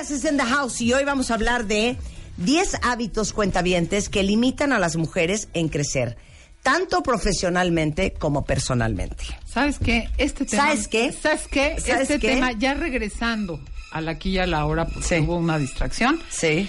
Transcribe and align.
Es 0.00 0.24
en 0.24 0.36
the 0.36 0.44
house 0.44 0.80
y 0.82 0.92
hoy 0.92 1.04
vamos 1.04 1.30
a 1.30 1.34
hablar 1.34 1.64
de 1.66 1.96
10 2.36 2.76
hábitos 2.82 3.32
cuentavientes 3.32 4.08
que 4.08 4.22
limitan 4.22 4.72
a 4.72 4.78
las 4.78 4.96
mujeres 4.96 5.48
en 5.54 5.68
crecer, 5.68 6.16
tanto 6.62 7.02
profesionalmente 7.02 8.12
como 8.12 8.44
personalmente. 8.44 9.24
¿Sabes 9.46 9.78
qué? 9.78 10.08
Este 10.18 10.44
tema. 10.44 10.64
¿Sabes 10.64 10.86
qué? 10.88 11.12
¿Sabes 11.12 11.48
qué? 11.48 11.80
¿Sabes 11.80 12.02
este 12.10 12.18
qué? 12.20 12.34
tema, 12.34 12.52
ya 12.52 12.74
regresando 12.74 13.58
a 13.90 14.00
la 14.00 14.12
aquí 14.12 14.30
y 14.30 14.38
a 14.38 14.46
la 14.46 14.64
hora, 14.66 14.84
porque 14.86 15.02
Sí. 15.02 15.14
hubo 15.16 15.38
una 15.38 15.58
distracción. 15.58 16.20
Sí. 16.28 16.68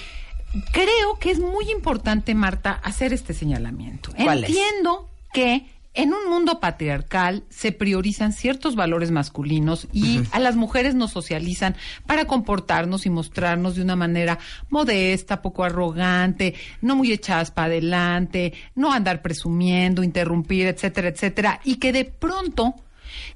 Creo 0.72 1.20
que 1.20 1.30
es 1.32 1.40
muy 1.40 1.70
importante, 1.70 2.34
Marta, 2.34 2.72
hacer 2.84 3.14
este 3.14 3.34
señalamiento. 3.34 4.12
¿Cuál 4.16 4.46
es? 4.46 4.50
Entiendo 4.50 5.10
que 5.34 5.66
en 5.98 6.14
un 6.14 6.30
mundo 6.30 6.60
patriarcal 6.60 7.44
se 7.50 7.72
priorizan 7.72 8.32
ciertos 8.32 8.76
valores 8.76 9.10
masculinos 9.10 9.88
y 9.92 10.22
a 10.32 10.40
las 10.40 10.56
mujeres 10.56 10.94
nos 10.94 11.12
socializan 11.12 11.76
para 12.06 12.26
comportarnos 12.26 13.08
y 13.08 13.10
mostrarnos 13.10 13.76
de 13.76 13.82
una 13.82 13.96
manera 13.96 14.38
modesta, 14.70 15.42
poco 15.42 15.64
arrogante, 15.64 16.54
no 16.82 16.96
muy 16.96 17.12
echadas 17.12 17.50
para 17.50 17.66
adelante, 17.66 18.54
no 18.76 18.94
andar 18.94 19.24
presumiendo, 19.24 20.04
interrumpir, 20.04 20.68
etcétera, 20.68 21.10
etcétera, 21.10 21.60
y 21.64 21.78
que 21.78 21.92
de 21.92 22.06
pronto 22.06 22.76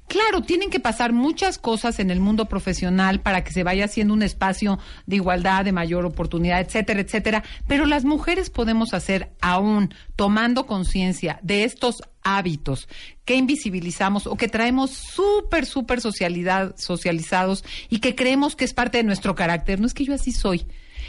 Claro, 0.08 0.42
tienen 0.42 0.70
que 0.70 0.80
pasar 0.80 1.12
muchas 1.12 1.58
cosas 1.58 1.98
en 1.98 2.10
el 2.10 2.20
mundo 2.20 2.46
profesional 2.46 3.20
para 3.20 3.44
que 3.44 3.52
se 3.52 3.62
vaya 3.62 3.86
haciendo 3.86 4.14
un 4.14 4.22
espacio 4.22 4.78
de 5.06 5.16
igualdad, 5.16 5.64
de 5.64 5.72
mayor 5.72 6.04
oportunidad, 6.04 6.60
etcétera, 6.60 7.00
etcétera. 7.00 7.44
Pero 7.66 7.86
las 7.86 8.04
mujeres 8.04 8.50
podemos 8.50 8.94
hacer 8.94 9.32
aún 9.40 9.94
tomando 10.16 10.66
conciencia 10.66 11.38
de 11.42 11.64
estos 11.64 12.02
hábitos 12.22 12.88
que 13.24 13.36
invisibilizamos 13.36 14.26
o 14.26 14.36
que 14.36 14.48
traemos 14.48 14.90
súper, 14.90 15.66
súper 15.66 16.00
socializados 16.00 17.64
y 17.88 17.98
que 17.98 18.14
creemos 18.14 18.56
que 18.56 18.64
es 18.64 18.74
parte 18.74 18.98
de 18.98 19.04
nuestro 19.04 19.34
carácter. 19.34 19.80
No 19.80 19.86
es 19.86 19.94
que 19.94 20.04
yo 20.04 20.14
así 20.14 20.32
soy. 20.32 20.66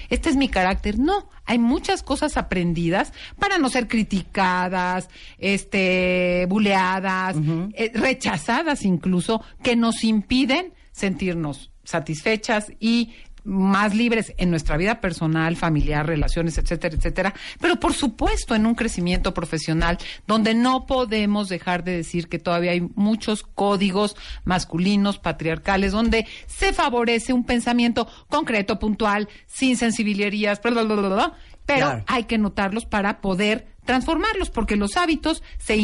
Este 0.09 0.29
es 0.29 0.35
mi 0.35 0.49
carácter. 0.49 0.99
No, 0.99 1.29
hay 1.45 1.59
muchas 1.59 2.03
cosas 2.03 2.37
aprendidas 2.37 3.13
para 3.39 3.57
no 3.57 3.69
ser 3.69 3.87
criticadas, 3.87 5.09
este, 5.37 6.45
buleadas, 6.49 7.35
eh, 7.73 7.91
rechazadas 7.93 8.83
incluso, 8.83 9.41
que 9.61 9.75
nos 9.75 10.03
impiden 10.03 10.73
sentirnos 10.91 11.71
satisfechas 11.83 12.71
y 12.79 13.13
más 13.43 13.93
libres 13.95 14.33
en 14.37 14.49
nuestra 14.49 14.77
vida 14.77 15.01
personal, 15.01 15.55
familiar, 15.55 16.05
relaciones, 16.05 16.57
etcétera, 16.57 16.95
etcétera, 16.95 17.33
pero 17.59 17.79
por 17.79 17.93
supuesto 17.93 18.55
en 18.55 18.65
un 18.65 18.75
crecimiento 18.75 19.33
profesional 19.33 19.97
donde 20.27 20.53
no 20.53 20.85
podemos 20.85 21.49
dejar 21.49 21.83
de 21.83 21.97
decir 21.97 22.27
que 22.29 22.39
todavía 22.39 22.71
hay 22.71 22.81
muchos 22.95 23.43
códigos 23.43 24.15
masculinos, 24.45 25.19
patriarcales, 25.19 25.91
donde 25.91 26.25
se 26.47 26.73
favorece 26.73 27.33
un 27.33 27.43
pensamiento 27.45 28.07
concreto, 28.29 28.79
puntual, 28.79 29.27
sin 29.47 29.77
bla, 31.09 31.33
pero 31.65 31.87
Claro. 31.87 32.03
hay 32.07 32.23
que 32.25 32.37
notarlos 32.37 32.85
para 32.85 33.21
poder 33.21 33.72
transformarlos, 33.85 34.49
porque 34.49 34.75
los 34.75 34.97
hábitos 34.97 35.43
se, 35.57 35.79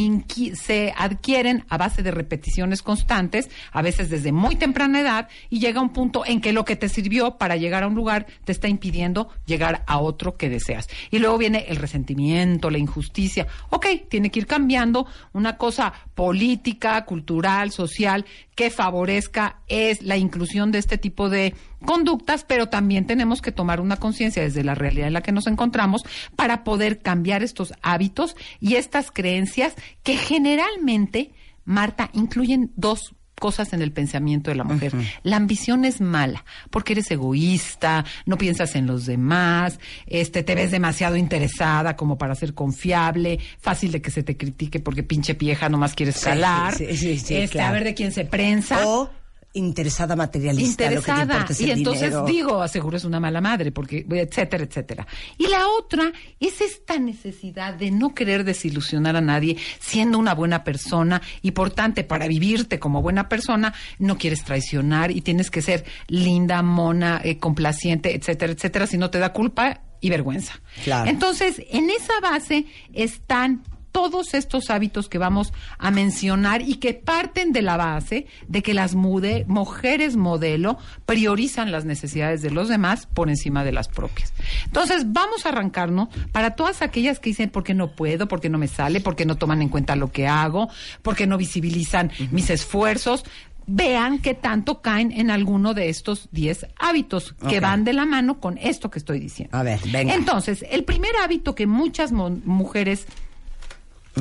se 0.55 0.93
adquieren 0.97 1.65
a 1.69 1.77
base 1.77 2.03
de 2.03 2.11
repeticiones 2.11 2.81
constantes, 2.81 3.49
a 3.71 3.81
veces 3.81 4.09
desde 4.09 4.31
muy 4.31 4.55
temprana 4.55 5.01
edad, 5.01 5.29
y 5.49 5.59
llega 5.59 5.81
un 5.81 5.93
punto 5.93 6.25
en 6.25 6.41
que 6.41 6.53
lo 6.53 6.65
que 6.65 6.75
te 6.75 6.89
sirvió 6.89 7.37
para 7.37 7.55
llegar 7.55 7.83
a 7.83 7.87
un 7.87 7.95
lugar 7.95 8.27
te 8.45 8.51
está 8.51 8.67
impidiendo 8.67 9.29
llegar 9.45 9.83
a 9.87 9.99
otro 9.99 10.37
que 10.37 10.49
deseas. 10.49 10.87
Y 11.11 11.19
luego 11.19 11.37
viene 11.37 11.65
el 11.67 11.77
resentimiento, 11.77 12.69
la 12.69 12.77
injusticia. 12.77 13.47
Ok, 13.69 13.87
tiene 14.09 14.31
que 14.31 14.39
ir 14.39 14.47
cambiando 14.47 15.05
una 15.33 15.57
cosa 15.57 15.93
política, 16.15 17.05
cultural, 17.05 17.71
social, 17.71 18.25
que 18.59 18.69
favorezca 18.69 19.61
es 19.69 20.01
la 20.01 20.17
inclusión 20.17 20.73
de 20.73 20.79
este 20.79 20.97
tipo 20.97 21.29
de 21.29 21.55
conductas, 21.85 22.43
pero 22.43 22.67
también 22.67 23.07
tenemos 23.07 23.41
que 23.41 23.53
tomar 23.53 23.79
una 23.79 23.95
conciencia 23.95 24.43
desde 24.43 24.65
la 24.65 24.75
realidad 24.75 25.07
en 25.07 25.13
la 25.13 25.21
que 25.21 25.31
nos 25.31 25.47
encontramos 25.47 26.03
para 26.35 26.65
poder 26.65 26.99
cambiar 26.99 27.41
estos 27.41 27.73
hábitos 27.81 28.35
y 28.59 28.75
estas 28.75 29.11
creencias 29.11 29.75
que 30.03 30.17
generalmente, 30.17 31.31
Marta, 31.63 32.09
incluyen 32.11 32.73
dos 32.75 33.15
cosas 33.39 33.73
en 33.73 33.81
el 33.81 33.91
pensamiento 33.91 34.51
de 34.51 34.55
la 34.55 34.63
mujer. 34.63 34.93
La 35.23 35.37
ambición 35.37 35.85
es 35.85 36.01
mala, 36.01 36.45
porque 36.69 36.93
eres 36.93 37.09
egoísta, 37.11 38.05
no 38.25 38.37
piensas 38.37 38.75
en 38.75 38.85
los 38.85 39.05
demás, 39.05 39.79
este 40.05 40.43
te 40.43 40.55
ves 40.55 40.71
demasiado 40.71 41.15
interesada 41.15 41.95
como 41.95 42.17
para 42.17 42.35
ser 42.35 42.53
confiable, 42.53 43.39
fácil 43.59 43.91
de 43.91 44.01
que 44.01 44.11
se 44.11 44.23
te 44.23 44.37
critique 44.37 44.79
porque 44.79 45.03
pinche 45.03 45.33
vieja 45.33 45.69
nomás 45.69 45.93
quieres 45.93 46.19
calar, 46.19 46.75
sí, 46.75 46.85
sí, 46.95 47.19
sí, 47.19 47.35
este, 47.35 47.49
claro. 47.49 47.69
a 47.69 47.71
ver 47.73 47.83
de 47.83 47.93
quién 47.93 48.11
se 48.11 48.25
prensa 48.25 48.85
O 48.85 49.18
interesada 49.53 50.15
materialista, 50.15 50.83
lo 50.91 51.01
que 51.01 51.05
te 51.05 51.11
interesada 51.11 51.23
importa 51.23 51.53
es 51.53 51.61
y 51.61 51.71
entonces 51.71 52.01
dinero. 52.09 52.25
digo 52.25 52.61
aseguro 52.61 52.97
es 52.97 53.03
una 53.03 53.19
mala 53.19 53.41
madre 53.41 53.71
porque 53.71 54.05
etcétera 54.09 54.63
etcétera 54.63 55.07
y 55.39 55.47
la 55.47 55.67
otra 55.67 56.11
es 56.39 56.61
esta 56.61 56.99
necesidad 56.99 57.73
de 57.73 57.89
no 57.89 58.13
querer 58.13 58.43
desilusionar 58.43 59.15
a 59.15 59.21
nadie 59.21 59.57
siendo 59.79 60.19
una 60.19 60.35
buena 60.35 60.63
persona 60.63 61.21
y 61.41 61.51
por 61.51 61.71
tanto 61.71 62.05
para 62.07 62.27
vivirte 62.27 62.77
como 62.79 63.01
buena 63.01 63.27
persona 63.27 63.73
no 63.97 64.19
quieres 64.19 64.43
traicionar 64.43 65.09
y 65.09 65.21
tienes 65.21 65.49
que 65.49 65.63
ser 65.63 65.83
linda 66.07 66.61
mona 66.61 67.19
eh, 67.23 67.39
complaciente 67.39 68.15
etcétera 68.15 68.53
etcétera 68.53 68.85
si 68.85 68.97
no 68.99 69.09
te 69.09 69.17
da 69.17 69.33
culpa 69.33 69.81
y 69.99 70.09
vergüenza 70.11 70.61
Claro. 70.83 71.09
entonces 71.09 71.61
en 71.71 71.89
esa 71.89 72.13
base 72.21 72.65
están 72.93 73.63
todos 73.91 74.33
estos 74.33 74.69
hábitos 74.69 75.09
que 75.09 75.17
vamos 75.17 75.53
a 75.77 75.91
mencionar 75.91 76.61
y 76.61 76.75
que 76.75 76.93
parten 76.93 77.51
de 77.51 77.61
la 77.61 77.77
base 77.77 78.27
de 78.47 78.61
que 78.61 78.73
las 78.73 78.95
mude- 78.95 79.45
mujeres 79.47 80.15
modelo 80.15 80.77
priorizan 81.05 81.71
las 81.71 81.85
necesidades 81.85 82.41
de 82.41 82.51
los 82.51 82.67
demás 82.69 83.07
por 83.07 83.29
encima 83.29 83.63
de 83.63 83.71
las 83.71 83.87
propias. 83.87 84.33
Entonces, 84.65 85.11
vamos 85.11 85.45
a 85.45 85.49
arrancarnos 85.49 86.09
para 86.31 86.51
todas 86.55 86.81
aquellas 86.81 87.19
que 87.19 87.31
dicen, 87.31 87.49
porque 87.49 87.73
no 87.73 87.91
puedo, 87.95 88.27
porque 88.27 88.49
no 88.49 88.57
me 88.57 88.67
sale, 88.67 89.01
porque 89.01 89.25
no 89.25 89.35
toman 89.35 89.61
en 89.61 89.69
cuenta 89.69 89.95
lo 89.95 90.11
que 90.11 90.27
hago, 90.27 90.69
porque 91.01 91.27
no 91.27 91.37
visibilizan 91.37 92.11
mis 92.31 92.49
esfuerzos. 92.49 93.23
Vean 93.71 94.17
qué 94.17 94.33
tanto 94.33 94.81
caen 94.81 95.11
en 95.11 95.29
alguno 95.29 95.75
de 95.75 95.89
estos 95.89 96.27
10 96.31 96.65
hábitos 96.79 97.35
que 97.47 97.59
van 97.59 97.83
de 97.83 97.93
la 97.93 98.05
mano 98.07 98.39
con 98.39 98.57
esto 98.57 98.89
que 98.89 98.97
estoy 98.97 99.19
diciendo. 99.19 99.55
A 99.55 99.61
ver, 99.61 99.79
venga. 99.91 100.15
Entonces, 100.15 100.65
el 100.71 100.83
primer 100.85 101.11
hábito 101.23 101.53
que 101.53 101.67
muchas 101.67 102.11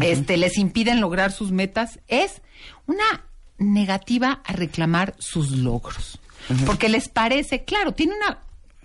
este, 0.00 0.37
les 0.37 0.56
impiden 0.59 1.00
lograr 1.00 1.32
sus 1.32 1.50
metas 1.53 1.99
es 2.09 2.43
una 2.87 3.25
negativa 3.59 4.41
a 4.44 4.53
reclamar 4.53 5.15
sus 5.19 5.50
logros. 5.50 6.19
Porque 6.65 6.88
les 6.88 7.09
parece, 7.09 7.65
claro, 7.65 7.93
tiene 7.93 8.15
una 8.15 8.38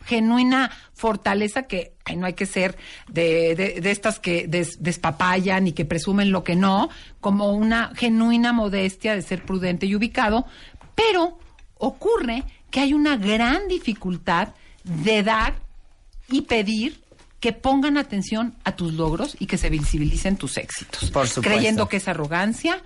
genuina 0.05 0.69
fortaleza 0.93 1.63
que 1.63 1.93
ay, 2.03 2.17
no 2.17 2.25
hay 2.25 2.33
que 2.33 2.45
ser 2.45 2.77
de, 3.07 3.55
de- 3.55 3.79
de 3.79 3.91
estas 3.91 4.19
que 4.19 4.47
des- 4.47 4.83
despapayan 4.83 5.67
y 5.67 5.71
que 5.71 5.85
presumen 5.85 6.31
lo 6.31 6.43
que 6.43 6.57
no, 6.57 6.89
como 7.21 7.53
una 7.53 7.93
genuina 7.95 8.51
modestia 8.51 9.15
de 9.15 9.21
ser 9.21 9.45
prudente 9.45 9.85
y 9.85 9.95
ubicado, 9.95 10.45
pero 10.95 11.39
ocurre 11.77 12.43
que 12.69 12.81
hay 12.81 12.93
una 12.93 13.15
gran 13.15 13.67
dificultad 13.69 14.49
de 14.83 15.23
dar 15.23 15.55
y 16.27 16.41
pedir 16.41 17.01
que 17.43 17.51
pongan 17.51 17.97
atención 17.97 18.55
a 18.63 18.77
tus 18.77 18.93
logros 18.93 19.35
y 19.37 19.47
que 19.47 19.57
se 19.57 19.69
visibilicen 19.69 20.37
tus 20.37 20.55
éxitos. 20.55 21.11
Por 21.11 21.27
supuesto. 21.27 21.41
Creyendo 21.41 21.89
que 21.89 21.97
es 21.97 22.07
arrogancia, 22.07 22.81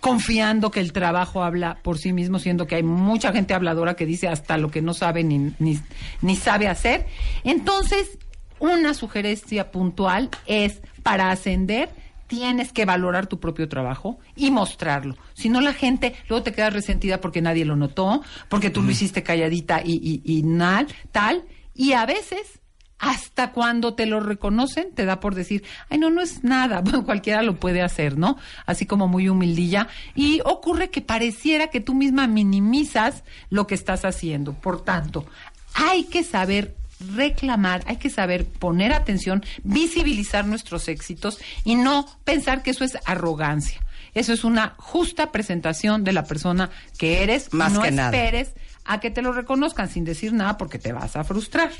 confiando 0.00 0.70
que 0.70 0.80
el 0.80 0.94
trabajo 0.94 1.44
habla 1.44 1.76
por 1.82 1.98
sí 1.98 2.14
mismo, 2.14 2.38
siendo 2.38 2.66
que 2.66 2.76
hay 2.76 2.82
mucha 2.82 3.32
gente 3.32 3.52
habladora 3.52 3.96
que 3.96 4.06
dice 4.06 4.26
hasta 4.26 4.56
lo 4.56 4.70
que 4.70 4.80
no 4.80 4.94
sabe 4.94 5.24
ni, 5.24 5.52
ni, 5.58 5.78
ni 6.22 6.36
sabe 6.36 6.68
hacer. 6.68 7.04
Entonces, 7.44 8.16
una 8.60 8.94
sugerencia 8.94 9.70
puntual 9.70 10.30
es 10.46 10.80
para 11.02 11.30
ascender 11.30 11.90
tienes 12.28 12.72
que 12.72 12.86
valorar 12.86 13.26
tu 13.26 13.38
propio 13.38 13.68
trabajo 13.68 14.20
y 14.34 14.50
mostrarlo. 14.50 15.18
Si 15.34 15.50
no, 15.50 15.60
la 15.60 15.74
gente 15.74 16.14
luego 16.30 16.44
te 16.44 16.52
queda 16.52 16.70
resentida 16.70 17.20
porque 17.20 17.42
nadie 17.42 17.66
lo 17.66 17.76
notó, 17.76 18.22
porque 18.48 18.70
tú 18.70 18.82
lo 18.82 18.90
hiciste 18.90 19.22
calladita 19.22 19.82
y, 19.84 20.22
y, 20.24 20.38
y 20.38 20.44
nal, 20.44 20.86
tal. 21.12 21.44
Y 21.74 21.92
a 21.92 22.06
veces, 22.06 22.57
hasta 22.98 23.52
cuando 23.52 23.94
te 23.94 24.06
lo 24.06 24.20
reconocen, 24.20 24.92
te 24.92 25.04
da 25.04 25.20
por 25.20 25.34
decir, 25.34 25.62
ay, 25.88 25.98
no, 25.98 26.10
no 26.10 26.20
es 26.20 26.44
nada. 26.44 26.82
Bueno, 26.88 27.04
cualquiera 27.04 27.42
lo 27.42 27.56
puede 27.56 27.82
hacer, 27.82 28.16
¿no? 28.16 28.38
Así 28.64 28.86
como 28.86 29.08
muy 29.08 29.28
humildilla. 29.28 29.88
Y 30.14 30.40
ocurre 30.44 30.90
que 30.90 31.02
pareciera 31.02 31.68
que 31.68 31.80
tú 31.80 31.94
misma 31.94 32.26
minimizas 32.26 33.24
lo 33.50 33.66
que 33.66 33.74
estás 33.74 34.04
haciendo. 34.04 34.54
Por 34.54 34.82
tanto, 34.82 35.26
hay 35.74 36.04
que 36.04 36.24
saber 36.24 36.76
reclamar, 37.14 37.82
hay 37.86 37.96
que 37.96 38.10
saber 38.10 38.46
poner 38.46 38.92
atención, 38.92 39.44
visibilizar 39.62 40.46
nuestros 40.46 40.88
éxitos 40.88 41.38
y 41.62 41.74
no 41.74 42.06
pensar 42.24 42.62
que 42.62 42.70
eso 42.70 42.84
es 42.84 42.98
arrogancia. 43.04 43.80
Eso 44.14 44.32
es 44.32 44.44
una 44.44 44.74
justa 44.78 45.30
presentación 45.30 46.02
de 46.02 46.12
la 46.12 46.24
persona 46.24 46.70
que 46.98 47.22
eres. 47.22 47.52
Más 47.52 47.72
no 47.72 47.82
que 47.82 47.90
nada. 47.90 48.16
esperes 48.16 48.52
a 48.84 49.00
que 49.00 49.10
te 49.10 49.22
lo 49.22 49.32
reconozcan 49.32 49.88
sin 49.88 50.04
decir 50.04 50.32
nada 50.32 50.56
porque 50.56 50.78
te 50.78 50.92
vas 50.92 51.14
a 51.16 51.24
frustrar. 51.24 51.70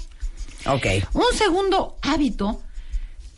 Ok. 0.66 0.87
Un 1.14 1.37
segundo 1.37 1.96
hábito 2.02 2.60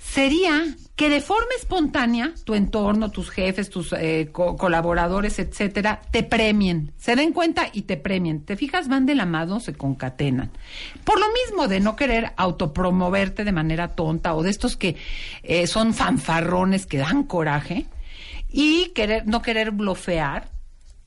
sería 0.02 0.74
que 0.96 1.08
de 1.08 1.20
forma 1.20 1.48
espontánea 1.58 2.32
tu 2.44 2.54
entorno, 2.54 3.10
tus 3.10 3.30
jefes, 3.30 3.70
tus 3.70 3.92
eh, 3.94 4.28
co- 4.32 4.56
colaboradores, 4.56 5.38
etcétera, 5.38 6.02
te 6.10 6.22
premien, 6.22 6.92
se 6.98 7.16
den 7.16 7.32
cuenta 7.32 7.68
y 7.72 7.82
te 7.82 7.96
premien. 7.96 8.44
Te 8.44 8.56
fijas, 8.56 8.88
van 8.88 9.06
de 9.06 9.14
la 9.14 9.24
mano, 9.24 9.60
se 9.60 9.72
concatenan. 9.72 10.50
Por 11.04 11.18
lo 11.20 11.26
mismo 11.32 11.68
de 11.68 11.80
no 11.80 11.96
querer 11.96 12.32
autopromoverte 12.36 13.44
de 13.44 13.52
manera 13.52 13.94
tonta 13.94 14.34
o 14.34 14.42
de 14.42 14.50
estos 14.50 14.76
que 14.76 14.96
eh, 15.42 15.66
son 15.66 15.94
fanfarrones 15.94 16.84
que 16.86 16.98
dan 16.98 17.22
coraje 17.22 17.86
y 18.48 18.86
querer 18.94 19.26
no 19.26 19.40
querer 19.42 19.70
blofear, 19.70 20.48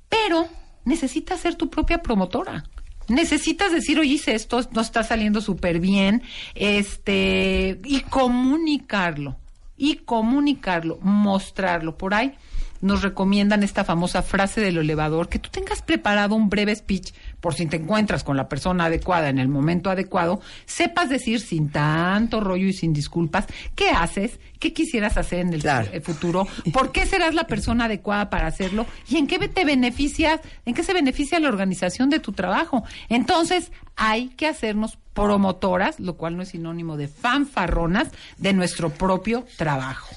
pero 0.10 0.48
necesitas 0.86 1.40
ser 1.42 1.56
tu 1.56 1.70
propia 1.70 2.02
promotora. 2.02 2.64
Necesitas 3.08 3.72
decir, 3.72 4.00
oye, 4.00 4.14
hice 4.14 4.34
esto, 4.36 4.62
no 4.72 4.82
está 4.82 5.04
saliendo 5.04 5.42
súper 5.42 5.80
bien, 5.80 6.22
este, 6.56 7.80
y 7.84 8.02
comunicarlo, 8.02 9.38
y 9.78 9.96
comunicarlo, 9.96 11.00
mostrarlo. 11.02 11.98
Por 11.98 12.14
ahí 12.14 12.34
nos 12.84 13.02
recomiendan 13.02 13.64
esta 13.64 13.84
famosa 13.86 14.22
frase 14.22 14.60
del 14.62 14.78
elevador, 14.78 15.30
que 15.30 15.40
tú 15.40 15.50
tengas 15.50 15.82
preparado 15.82 16.36
un 16.36 16.50
breve 16.50 16.76
speech 16.76 17.14
por 17.40 17.56
si 17.56 17.66
te 17.66 17.78
encuentras 17.78 18.24
con 18.24 18.36
la 18.38 18.50
persona 18.50 18.86
adecuada 18.86 19.30
en 19.30 19.40
el 19.40 19.48
momento 19.48 19.90
adecuado, 19.90 20.42
sepas 20.66 21.10
decir 21.10 21.40
sin 21.40 21.70
tanto 21.70 22.42
rollo 22.42 22.68
y 22.68 22.74
sin 22.74 22.92
disculpas 22.94 23.46
qué 23.76 23.90
haces, 23.90 24.40
qué 24.60 24.74
quisieras 24.74 25.18
hacer 25.18 25.40
en 25.40 25.54
el 25.54 25.62
Claro. 25.62 25.88
eh, 25.94 26.02
futuro, 26.02 26.46
por 26.74 26.92
qué 26.92 27.06
serás 27.06 27.34
la 27.34 27.48
persona 27.48 27.86
adecuada 27.86 28.30
para 28.30 28.48
hacerlo 28.48 28.86
y 29.08 29.18
en 29.18 29.28
qué 29.28 29.40
te 29.48 29.64
beneficias, 29.66 30.42
en 30.66 30.74
qué 30.74 30.84
se 30.84 30.94
beneficia 30.94 31.40
la 31.40 31.48
organización 31.50 32.10
de 32.10 32.20
tu 32.20 32.34
trabajo. 32.34 32.84
Entonces, 33.10 33.72
hay 33.96 34.30
que 34.30 34.48
hacernos 34.48 34.98
promotoras, 35.14 36.00
lo 36.00 36.18
cual 36.18 36.36
no 36.36 36.44
es 36.44 36.50
sinónimo 36.50 36.98
de 36.98 37.08
fanfarronas, 37.08 38.10
de 38.38 38.54
nuestro 38.54 38.90
propio 38.90 39.46
trabajo. 39.58 40.14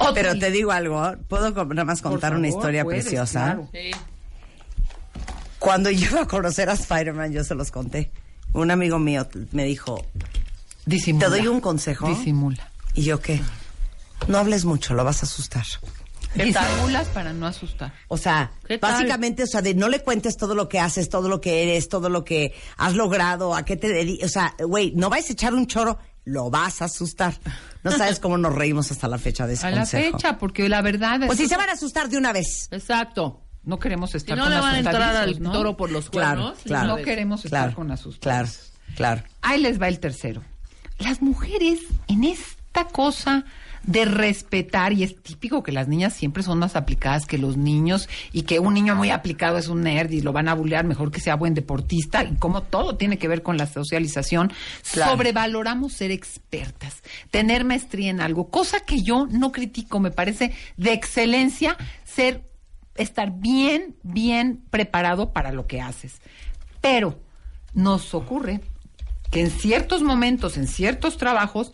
Otro- 0.00 0.14
Pero 0.14 0.38
te 0.38 0.50
digo 0.50 0.72
algo, 0.72 1.14
puedo 1.28 1.50
nada 1.66 1.84
más 1.84 2.02
contar 2.02 2.34
una 2.34 2.48
historia 2.48 2.84
puedes, 2.84 3.04
preciosa. 3.04 3.44
claro. 3.44 3.68
Cuando 5.58 5.90
yo 5.90 6.06
iba 6.10 6.22
a 6.22 6.26
conocer 6.28 6.68
a 6.68 6.74
Spider-Man, 6.74 7.32
yo 7.32 7.44
se 7.44 7.54
los 7.54 7.70
conté. 7.70 8.10
Un 8.52 8.70
amigo 8.70 8.98
mío 8.98 9.26
me 9.52 9.64
dijo, 9.64 10.04
Disimula. 10.84 11.26
¿te 11.26 11.30
doy 11.38 11.46
un 11.48 11.60
consejo? 11.60 12.06
Disimula. 12.08 12.70
¿Y 12.94 13.02
yo 13.04 13.20
qué? 13.20 13.40
No 14.28 14.38
hables 14.38 14.64
mucho, 14.64 14.94
lo 14.94 15.04
vas 15.04 15.22
a 15.22 15.26
asustar. 15.26 15.64
Disimulas 16.34 17.08
para 17.08 17.32
no 17.32 17.46
asustar. 17.46 17.92
O 18.08 18.16
sea, 18.16 18.52
básicamente, 18.80 19.44
o 19.44 19.46
sea, 19.46 19.62
de 19.62 19.74
no 19.74 19.88
le 19.88 20.00
cuentes 20.02 20.36
todo 20.36 20.54
lo 20.54 20.68
que 20.68 20.80
haces, 20.80 21.08
todo 21.08 21.28
lo 21.28 21.40
que 21.40 21.62
eres, 21.62 21.88
todo 21.88 22.08
lo 22.08 22.24
que 22.24 22.52
has 22.76 22.94
logrado, 22.94 23.54
a 23.54 23.64
qué 23.64 23.76
te 23.76 23.88
dedicas. 23.88 24.30
O 24.30 24.32
sea, 24.32 24.54
güey, 24.58 24.92
no 24.96 25.08
vais 25.10 25.28
a 25.30 25.32
echar 25.32 25.54
un 25.54 25.66
choro, 25.66 25.98
lo 26.24 26.50
vas 26.50 26.82
a 26.82 26.86
asustar. 26.86 27.34
No 27.84 27.90
sabes 27.92 28.18
cómo 28.18 28.38
nos 28.38 28.54
reímos 28.54 28.90
hasta 28.90 29.06
la 29.08 29.18
fecha 29.18 29.46
de 29.46 29.54
ese 29.54 29.66
A 29.66 29.70
la 29.70 29.86
fecha, 29.86 30.38
porque 30.38 30.68
la 30.68 30.80
verdad 30.82 31.22
es 31.22 31.26
Pues 31.26 31.38
si 31.38 31.46
se 31.46 31.56
van 31.56 31.68
a 31.68 31.72
asustar 31.72 32.08
de 32.08 32.16
una 32.18 32.32
vez. 32.32 32.68
Exacto. 32.70 33.42
no 33.62 33.78
queremos 33.78 34.10
Si 34.10 34.16
estar 34.16 34.36
no 34.36 34.44
con 34.44 34.52
le 34.54 34.60
van 34.60 34.74
a 34.74 34.78
entrar 34.78 35.16
al 35.16 35.40
¿no? 35.42 35.52
toro 35.52 35.76
por 35.76 35.90
los 35.92 36.10
Claro, 36.10 36.42
cuernos. 36.42 36.62
claro. 36.64 36.86
No 36.88 36.96
queremos 36.96 37.44
estar 37.44 37.60
Claro, 37.64 37.76
con 37.76 37.90
asustados. 37.92 38.50
claro, 38.96 39.22
claro. 39.22 39.22
Ahí 39.42 39.60
les 39.60 39.80
va 39.80 39.88
el 39.88 40.00
tercero. 40.00 40.42
Las 40.98 41.22
mujeres 41.22 41.80
en 42.08 42.24
esta 42.24 42.84
cosa 42.86 43.44
de 43.86 44.04
respetar, 44.04 44.92
y 44.92 45.02
es 45.02 45.20
típico 45.22 45.62
que 45.62 45.72
las 45.72 45.88
niñas 45.88 46.14
siempre 46.14 46.42
son 46.42 46.58
más 46.58 46.76
aplicadas 46.76 47.26
que 47.26 47.38
los 47.38 47.56
niños, 47.56 48.08
y 48.32 48.42
que 48.42 48.58
un 48.58 48.74
niño 48.74 48.94
muy 48.94 49.10
aplicado 49.10 49.58
es 49.58 49.68
un 49.68 49.82
nerd 49.82 50.10
y 50.10 50.20
lo 50.22 50.32
van 50.32 50.48
a 50.48 50.54
bullear, 50.54 50.84
mejor 50.84 51.10
que 51.10 51.20
sea 51.20 51.36
buen 51.36 51.54
deportista, 51.54 52.24
y 52.24 52.36
como 52.36 52.62
todo 52.62 52.96
tiene 52.96 53.18
que 53.18 53.28
ver 53.28 53.42
con 53.42 53.56
la 53.56 53.66
socialización, 53.66 54.52
Claro. 54.92 55.12
sobrevaloramos 55.12 55.92
ser 55.92 56.10
expertas, 56.10 57.02
tener 57.30 57.64
maestría 57.64 58.10
en 58.10 58.20
algo, 58.20 58.50
cosa 58.50 58.80
que 58.80 59.02
yo 59.02 59.26
no 59.30 59.52
critico, 59.52 60.00
me 60.00 60.10
parece 60.10 60.52
de 60.76 60.92
excelencia 60.92 61.76
ser, 62.04 62.48
estar 62.96 63.32
bien, 63.32 63.96
bien 64.02 64.62
preparado 64.70 65.32
para 65.32 65.52
lo 65.52 65.66
que 65.66 65.80
haces. 65.80 66.20
Pero 66.80 67.18
nos 67.74 68.14
ocurre 68.14 68.60
que 69.34 69.40
en 69.40 69.50
ciertos 69.50 70.04
momentos, 70.04 70.56
en 70.56 70.68
ciertos 70.68 71.16
trabajos, 71.16 71.72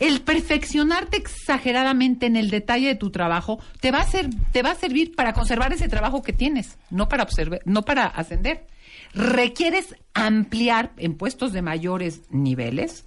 el 0.00 0.22
perfeccionarte 0.22 1.16
exageradamente 1.16 2.26
en 2.26 2.34
el 2.34 2.50
detalle 2.50 2.88
de 2.88 2.94
tu 2.96 3.12
trabajo 3.12 3.60
te 3.78 3.92
va 3.92 4.00
a 4.00 4.10
ser, 4.10 4.28
te 4.50 4.62
va 4.62 4.72
a 4.72 4.74
servir 4.74 5.14
para 5.14 5.32
conservar 5.32 5.72
ese 5.72 5.88
trabajo 5.88 6.22
que 6.22 6.32
tienes, 6.32 6.78
no 6.90 7.08
para 7.08 7.22
observar, 7.22 7.60
no 7.64 7.84
para 7.84 8.06
ascender. 8.06 8.66
Requieres 9.14 9.94
ampliar 10.14 10.94
en 10.96 11.14
puestos 11.14 11.52
de 11.52 11.62
mayores 11.62 12.22
niveles. 12.30 13.04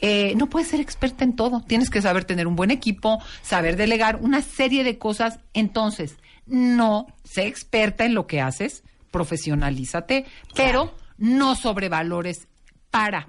Eh, 0.00 0.34
no 0.34 0.48
puedes 0.50 0.66
ser 0.66 0.80
experta 0.80 1.22
en 1.22 1.36
todo. 1.36 1.62
Tienes 1.64 1.90
que 1.90 2.02
saber 2.02 2.24
tener 2.24 2.48
un 2.48 2.56
buen 2.56 2.72
equipo, 2.72 3.22
saber 3.42 3.76
delegar 3.76 4.16
una 4.16 4.42
serie 4.42 4.82
de 4.82 4.98
cosas. 4.98 5.38
Entonces, 5.54 6.16
no 6.46 7.06
sé 7.22 7.46
experta 7.46 8.04
en 8.04 8.14
lo 8.14 8.26
que 8.26 8.40
haces, 8.40 8.82
profesionalízate, 9.12 10.26
pero 10.56 10.92
no 11.18 11.54
sobrevalores 11.54 12.48
para 12.90 13.28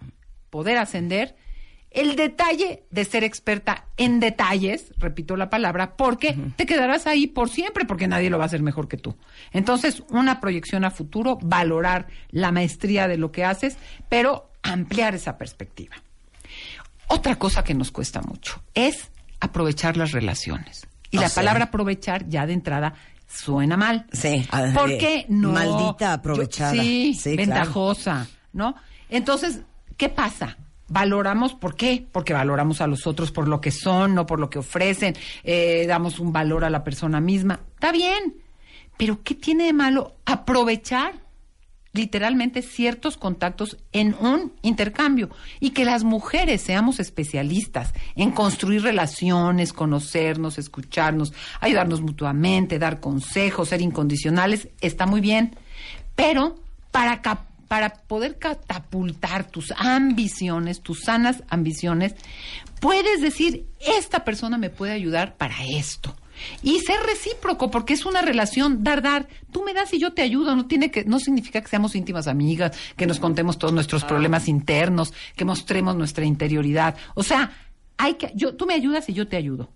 poder 0.49 0.77
ascender 0.77 1.35
el 1.91 2.15
detalle 2.15 2.83
de 2.91 3.03
ser 3.03 3.23
experta 3.23 3.85
en 3.97 4.19
detalles, 4.19 4.93
repito 4.99 5.35
la 5.35 5.49
palabra, 5.49 5.95
porque 5.97 6.37
te 6.55 6.67
quedarás 6.67 7.07
ahí 7.07 7.25
por 7.25 7.49
siempre, 7.49 7.85
porque 7.85 8.07
nadie 8.07 8.29
lo 8.29 8.37
va 8.37 8.43
a 8.43 8.47
hacer 8.47 8.61
mejor 8.61 8.87
que 8.87 8.97
tú. 8.97 9.15
Entonces, 9.53 10.03
una 10.09 10.39
proyección 10.39 10.85
a 10.85 10.91
futuro, 10.91 11.39
valorar 11.41 12.05
la 12.29 12.51
maestría 12.51 13.07
de 13.07 13.17
lo 13.17 13.31
que 13.31 13.43
haces, 13.43 13.77
pero 14.07 14.51
ampliar 14.61 15.15
esa 15.15 15.37
perspectiva. 15.37 15.95
Otra 17.07 17.37
cosa 17.37 17.63
que 17.63 17.73
nos 17.73 17.91
cuesta 17.91 18.21
mucho 18.21 18.61
es 18.75 19.09
aprovechar 19.39 19.97
las 19.97 20.11
relaciones. 20.11 20.85
Y 21.09 21.17
O 21.17 21.21
la 21.21 21.29
sea. 21.29 21.41
palabra 21.41 21.65
aprovechar 21.65 22.27
ya 22.29 22.45
de 22.45 22.53
entrada 22.53 22.93
suena 23.27 23.77
mal. 23.77 24.05
Sí, 24.11 24.45
a- 24.51 24.73
¿Por 24.73 24.89
de- 24.89 24.97
qué 24.99 25.25
no? 25.29 25.51
maldita 25.53 26.13
aprovechada. 26.13 26.75
Yo- 26.75 26.83
sí, 26.83 27.13
Sí, 27.15 27.35
claro. 27.35 27.71
¿No? 28.53 28.75
Entonces, 29.09 29.61
¿qué 29.97 30.09
pasa? 30.09 30.57
Valoramos, 30.87 31.53
¿por 31.53 31.75
qué? 31.75 32.05
Porque 32.11 32.33
valoramos 32.33 32.81
a 32.81 32.87
los 32.87 33.05
otros 33.05 33.31
por 33.31 33.47
lo 33.47 33.61
que 33.61 33.71
son, 33.71 34.15
no 34.15 34.25
por 34.25 34.39
lo 34.39 34.49
que 34.49 34.59
ofrecen, 34.59 35.15
eh, 35.43 35.85
damos 35.87 36.19
un 36.19 36.33
valor 36.33 36.65
a 36.65 36.69
la 36.69 36.83
persona 36.83 37.19
misma. 37.21 37.59
Está 37.75 37.91
bien, 37.91 38.35
pero 38.97 39.21
¿qué 39.23 39.35
tiene 39.35 39.65
de 39.65 39.73
malo 39.73 40.15
aprovechar 40.25 41.13
literalmente 41.91 42.61
ciertos 42.61 43.17
contactos 43.17 43.77
en 43.91 44.15
un 44.19 44.53
intercambio 44.61 45.29
y 45.59 45.71
que 45.71 45.85
las 45.85 46.03
mujeres 46.03 46.61
seamos 46.61 46.99
especialistas 46.99 47.93
en 48.15 48.29
construir 48.31 48.83
relaciones, 48.83 49.73
conocernos, 49.73 50.59
escucharnos, 50.59 51.33
ayudarnos 51.61 52.01
mutuamente, 52.01 52.77
dar 52.77 52.99
consejos, 52.99 53.69
ser 53.69 53.81
incondicionales, 53.81 54.69
está 54.81 55.07
muy 55.07 55.19
bien, 55.19 55.55
pero 56.15 56.55
para 56.91 57.21
cap- 57.23 57.48
para 57.69 57.93
poder 57.93 58.39
catapultar 58.39 59.45
tus 59.45 59.71
ambiciones, 59.77 60.81
tus 60.81 61.01
sanas 61.01 61.43
ambiciones, 61.47 62.15
puedes 62.81 63.21
decir, 63.21 63.67
esta 63.79 64.25
persona 64.25 64.57
me 64.57 64.71
puede 64.71 64.91
ayudar 64.91 65.37
para 65.37 65.55
esto. 65.63 66.15
Y 66.63 66.79
ser 66.79 66.99
recíproco, 67.01 67.69
porque 67.69 67.93
es 67.93 68.05
una 68.05 68.21
relación 68.21 68.83
dar, 68.83 69.03
dar. 69.03 69.27
Tú 69.51 69.63
me 69.63 69.73
das 69.73 69.93
y 69.93 69.99
yo 69.99 70.13
te 70.13 70.23
ayudo. 70.23 70.55
No 70.55 70.65
tiene 70.65 70.89
que, 70.89 71.05
no 71.05 71.19
significa 71.19 71.61
que 71.61 71.67
seamos 71.67 71.95
íntimas 71.95 72.27
amigas, 72.27 72.75
que 72.95 73.05
nos 73.05 73.19
contemos 73.19 73.59
todos 73.59 73.73
nuestros 73.73 74.03
problemas 74.03 74.47
internos, 74.47 75.13
que 75.35 75.45
mostremos 75.45 75.95
nuestra 75.95 76.25
interioridad. 76.25 76.95
O 77.13 77.21
sea, 77.21 77.51
hay 77.97 78.15
que, 78.15 78.31
yo, 78.33 78.55
tú 78.55 78.65
me 78.65 78.73
ayudas 78.73 79.09
y 79.09 79.13
yo 79.13 79.27
te 79.27 79.37
ayudo. 79.37 79.69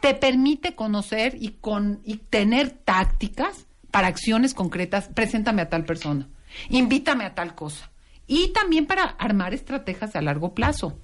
Te 0.00 0.12
permite 0.12 0.74
conocer 0.74 1.38
y 1.40 1.52
con, 1.60 2.00
y 2.04 2.16
tener 2.16 2.70
tácticas 2.70 3.66
para 3.90 4.08
acciones 4.08 4.52
concretas. 4.52 5.08
Preséntame 5.14 5.62
a 5.62 5.70
tal 5.70 5.86
persona. 5.86 6.28
Invítame 6.68 7.24
a 7.24 7.34
tal 7.34 7.54
cosa. 7.54 7.90
Y 8.26 8.48
también 8.52 8.86
para 8.86 9.02
armar 9.04 9.54
estrategias 9.54 10.14
a 10.16 10.22
largo 10.22 10.54
plazo. 10.54 10.96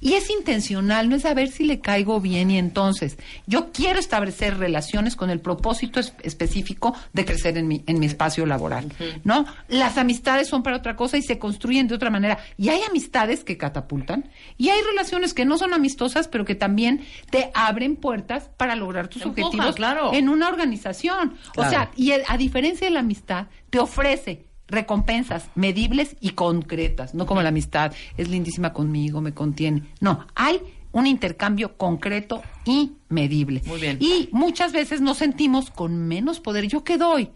Y 0.00 0.14
es 0.14 0.28
intencional, 0.30 1.08
no 1.08 1.14
es 1.14 1.22
saber 1.22 1.48
si 1.48 1.62
le 1.62 1.78
caigo 1.78 2.20
bien 2.20 2.50
y 2.50 2.58
entonces 2.58 3.18
yo 3.46 3.70
quiero 3.70 4.00
establecer 4.00 4.58
relaciones 4.58 5.14
con 5.14 5.30
el 5.30 5.38
propósito 5.38 6.00
es- 6.00 6.12
específico 6.24 6.92
de 7.12 7.24
crecer 7.24 7.56
en 7.56 7.68
mi, 7.68 7.84
en 7.86 8.00
mi 8.00 8.06
espacio 8.06 8.46
laboral, 8.46 8.92
¿no? 9.22 9.44
Las 9.68 9.96
amistades 9.96 10.48
son 10.48 10.64
para 10.64 10.76
otra 10.78 10.96
cosa 10.96 11.18
y 11.18 11.22
se 11.22 11.38
construyen 11.38 11.86
de 11.86 11.94
otra 11.94 12.10
manera. 12.10 12.38
Y 12.56 12.70
hay 12.70 12.80
amistades 12.82 13.44
que 13.44 13.56
catapultan 13.56 14.28
y 14.58 14.70
hay 14.70 14.80
relaciones 14.82 15.34
que 15.34 15.44
no 15.44 15.56
son 15.56 15.72
amistosas, 15.72 16.26
pero 16.26 16.44
que 16.44 16.56
también 16.56 17.06
te 17.30 17.52
abren 17.54 17.94
puertas 17.94 18.50
para 18.56 18.74
lograr 18.74 19.06
tus 19.06 19.22
empuja, 19.22 19.46
objetivos 19.46 19.76
claro. 19.76 20.12
en 20.14 20.28
una 20.28 20.48
organización. 20.48 21.36
O 21.56 21.62
sea, 21.68 21.92
y 21.94 22.10
el- 22.10 22.24
a 22.26 22.36
diferencia 22.36 22.88
de 22.88 22.94
la 22.94 23.00
amistad, 23.00 23.46
te 23.70 23.78
ofrece 23.78 24.46
recompensas 24.70 25.50
medibles 25.54 26.16
y 26.20 26.30
concretas, 26.30 27.14
no 27.14 27.26
como 27.26 27.42
la 27.42 27.50
amistad, 27.50 27.92
es 28.16 28.28
lindísima 28.28 28.72
conmigo, 28.72 29.20
me 29.20 29.34
contiene. 29.34 29.82
No, 30.00 30.26
hay 30.34 30.60
un 30.92 31.06
intercambio 31.06 31.76
concreto 31.76 32.42
y 32.64 32.92
medible. 33.08 33.62
Muy 33.66 33.80
bien. 33.80 33.98
Y 34.00 34.28
muchas 34.32 34.72
veces 34.72 35.00
nos 35.00 35.18
sentimos 35.18 35.70
con 35.70 36.08
menos 36.08 36.40
poder. 36.40 36.66
¿Yo 36.66 36.84
qué 36.84 36.98
doy? 36.98 37.30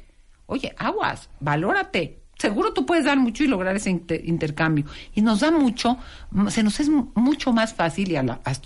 Oye, 0.46 0.74
aguas, 0.76 1.30
valórate. 1.40 2.23
Seguro 2.44 2.74
tú 2.74 2.84
puedes 2.84 3.06
dar 3.06 3.18
mucho 3.18 3.42
y 3.42 3.46
lograr 3.46 3.74
ese 3.74 3.88
intercambio. 3.88 4.84
Y 5.14 5.22
nos 5.22 5.40
da 5.40 5.50
mucho, 5.50 5.96
se 6.48 6.62
nos 6.62 6.78
es 6.78 6.90
mucho 6.90 7.54
más 7.54 7.72
fácil, 7.72 8.12
y 8.12 8.18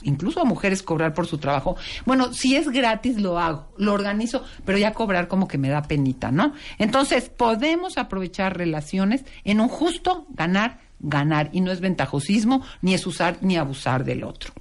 incluso 0.03 0.41
a 0.41 0.45
mujeres 0.45 0.83
cobrar 0.83 1.15
por 1.15 1.29
su 1.29 1.39
trabajo. 1.39 1.77
Bueno, 2.05 2.33
si 2.33 2.57
es 2.57 2.69
gratis 2.69 3.21
lo 3.21 3.39
hago, 3.39 3.69
lo 3.77 3.93
organizo, 3.93 4.43
pero 4.65 4.79
ya 4.79 4.93
cobrar 4.93 5.29
como 5.29 5.47
que 5.47 5.59
me 5.59 5.69
da 5.69 5.83
penita, 5.83 6.33
¿no? 6.33 6.55
Entonces, 6.79 7.29
podemos 7.29 7.99
aprovechar 7.99 8.57
relaciones 8.57 9.25
en 9.45 9.61
un 9.61 9.69
justo 9.69 10.27
ganar, 10.31 10.81
ganar. 10.99 11.51
Y 11.53 11.61
no 11.61 11.71
es 11.71 11.81
ventajosismo, 11.81 12.65
ni 12.83 12.95
es 12.95 13.07
usar 13.07 13.39
ni 13.43 13.57
abusar 13.57 14.05
del 14.05 14.25
otro. 14.25 14.53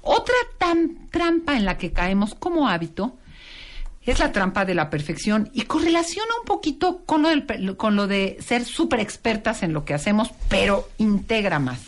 Otra 0.00 0.34
trampa 1.10 1.56
en 1.56 1.64
la 1.64 1.78
que 1.78 1.92
caemos 1.92 2.34
como 2.34 2.68
hábito 2.68 3.18
es 4.04 4.18
la 4.18 4.32
trampa 4.32 4.64
de 4.64 4.74
la 4.74 4.90
perfección 4.90 5.50
y 5.52 5.62
correlaciona 5.62 6.30
un 6.40 6.44
poquito 6.44 7.04
con 7.04 7.22
lo, 7.96 8.06
de 8.06 8.36
ser 8.40 8.64
súper 8.64 9.00
expertas 9.00 9.62
en 9.62 9.72
lo 9.72 9.84
que 9.84 9.94
hacemos, 9.94 10.30
pero 10.48 10.88
integra 10.98 11.58
más. 11.58 11.80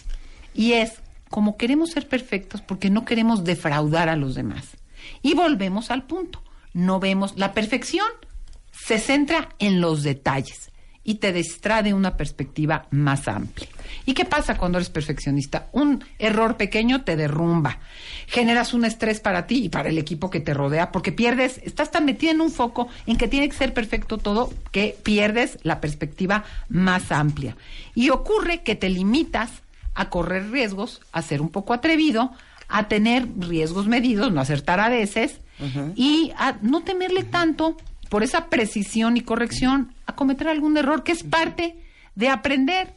Y 0.55 0.75
es 0.75 0.93
como 1.29 1.57
queremos 1.57 1.91
ser 1.91 2.09
perfectos 2.09 2.61
porque 2.61 2.91
no 2.91 3.05
queremos 3.05 3.43
defraudar 3.43 4.09
a 4.09 4.17
los 4.17 4.37
demás. 4.37 4.77
Y 5.23 5.35
volvemos 5.35 5.91
al 5.91 6.05
punto. 6.05 6.43
No 6.73 7.01
vemos 7.01 7.37
la 7.37 7.53
perfección, 7.53 8.07
se 8.73 8.99
centra 8.99 9.51
en 9.59 9.81
los 9.81 10.03
detalles 10.03 10.71
y 11.05 11.17
te 11.17 11.33
distrae 11.33 11.95
una 11.95 12.17
perspectiva 12.17 12.87
más 12.91 13.29
amplia. 13.29 13.69
¿Y 14.07 14.15
qué 14.15 14.25
pasa 14.25 14.57
cuando 14.57 14.79
eres 14.79 14.91
perfeccionista? 14.91 15.69
Un 15.73 16.05
error 16.19 16.57
pequeño 16.57 17.03
te 17.03 17.17
derrumba. 17.17 17.79
Generas 18.27 18.75
un 18.75 18.85
estrés 18.85 19.21
para 19.21 19.47
ti 19.47 19.65
y 19.65 19.69
para 19.69 19.89
el 19.89 19.99
equipo 19.99 20.31
que 20.31 20.41
te 20.41 20.55
rodea 20.55 20.93
porque 20.93 21.13
pierdes, 21.13 21.61
estás 21.65 21.91
tan 21.91 22.05
metida 22.05 22.31
en 22.31 22.41
un 22.41 22.51
foco 22.51 22.89
en 23.07 23.17
que 23.17 23.29
tiene 23.29 23.49
que 23.49 23.57
ser 23.57 23.75
perfecto 23.75 24.19
todo 24.19 24.53
que 24.73 24.97
pierdes 25.03 25.59
la 25.63 25.81
perspectiva 25.81 26.45
más 26.69 27.13
amplia. 27.13 27.57
Y 27.95 28.11
ocurre 28.11 28.63
que 28.63 28.75
te 28.75 28.89
limitas 28.89 29.51
a 29.95 30.11
correr 30.11 30.51
riesgos, 30.51 31.01
a 31.13 31.23
ser 31.23 31.41
un 31.41 31.49
poco 31.49 31.73
atrevido, 31.73 32.33
a 32.69 32.89
tener 32.89 33.29
riesgos 33.39 33.87
medidos, 33.87 34.33
no 34.33 34.41
acertar 34.41 34.81
a 34.81 34.89
veces 34.89 35.41
y 35.95 36.33
a 36.37 36.57
no 36.63 36.83
temerle 36.83 37.23
tanto 37.23 37.77
por 38.09 38.23
esa 38.23 38.47
precisión 38.49 39.17
y 39.17 39.21
corrección 39.21 39.95
a 40.07 40.15
cometer 40.15 40.49
algún 40.49 40.77
error 40.77 41.05
que 41.05 41.13
es 41.13 41.23
parte 41.23 41.77
de 42.15 42.29
aprender. 42.29 42.95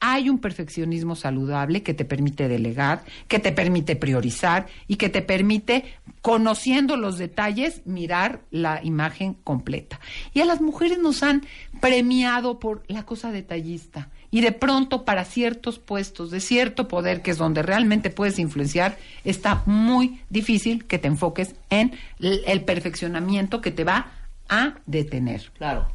Hay 0.00 0.28
un 0.28 0.38
perfeccionismo 0.38 1.16
saludable 1.16 1.82
que 1.82 1.94
te 1.94 2.04
permite 2.04 2.46
delegar, 2.46 3.04
que 3.26 3.38
te 3.38 3.52
permite 3.52 3.96
priorizar 3.96 4.66
y 4.86 4.96
que 4.96 5.08
te 5.08 5.22
permite, 5.22 5.84
conociendo 6.22 6.96
los 6.96 7.18
detalles, 7.18 7.82
mirar 7.84 8.42
la 8.50 8.80
imagen 8.84 9.34
completa. 9.34 9.98
Y 10.32 10.40
a 10.40 10.44
las 10.44 10.60
mujeres 10.60 10.98
nos 10.98 11.22
han 11.22 11.44
premiado 11.80 12.60
por 12.60 12.84
la 12.86 13.04
cosa 13.04 13.32
detallista. 13.32 14.10
Y 14.30 14.40
de 14.42 14.52
pronto 14.52 15.04
para 15.04 15.24
ciertos 15.24 15.78
puestos 15.78 16.30
de 16.30 16.40
cierto 16.40 16.86
poder, 16.86 17.22
que 17.22 17.30
es 17.30 17.38
donde 17.38 17.62
realmente 17.62 18.10
puedes 18.10 18.38
influenciar, 18.38 18.98
está 19.24 19.62
muy 19.66 20.20
difícil 20.28 20.84
que 20.84 20.98
te 20.98 21.08
enfoques 21.08 21.54
en 21.70 21.92
el 22.20 22.62
perfeccionamiento 22.64 23.60
que 23.60 23.70
te 23.70 23.84
va 23.84 24.12
a 24.48 24.74
detener. 24.86 25.50
Claro. 25.56 25.88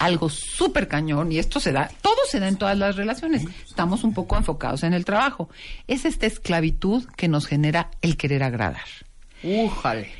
Algo 0.00 0.28
súper 0.30 0.88
cañón, 0.88 1.30
y 1.30 1.38
esto 1.38 1.60
se 1.60 1.72
da, 1.72 1.90
todo 2.00 2.16
se 2.28 2.40
da 2.40 2.48
en 2.48 2.56
todas 2.56 2.76
las 2.76 2.96
relaciones. 2.96 3.44
Estamos 3.68 4.02
un 4.02 4.14
poco 4.14 4.36
enfocados 4.36 4.82
en 4.82 4.94
el 4.94 5.04
trabajo. 5.04 5.50
Es 5.86 6.04
esta 6.04 6.26
esclavitud 6.26 7.04
que 7.16 7.28
nos 7.28 7.46
genera 7.46 7.90
el 8.00 8.16
querer 8.16 8.42
agradar. 8.42 8.80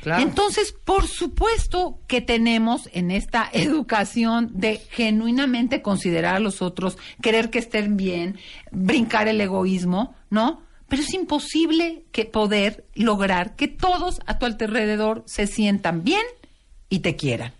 Claro. 0.01 0.23
Entonces, 0.23 0.71
por 0.71 1.07
supuesto 1.07 1.99
que 2.07 2.21
tenemos 2.21 2.89
en 2.93 3.11
esta 3.11 3.49
educación 3.53 4.51
de 4.53 4.77
genuinamente 4.91 5.81
considerar 5.81 6.35
a 6.35 6.39
los 6.39 6.61
otros, 6.61 6.97
querer 7.21 7.49
que 7.49 7.59
estén 7.59 7.97
bien, 7.97 8.37
brincar 8.71 9.27
el 9.27 9.41
egoísmo, 9.41 10.15
¿no? 10.29 10.61
Pero 10.87 11.03
es 11.03 11.13
imposible 11.13 12.03
que 12.11 12.25
poder 12.25 12.85
lograr 12.95 13.55
que 13.55 13.67
todos 13.67 14.19
a 14.25 14.37
tu 14.37 14.45
alrededor 14.45 15.23
se 15.25 15.47
sientan 15.47 16.03
bien 16.03 16.25
y 16.89 16.99
te 16.99 17.15
quieran. 17.15 17.53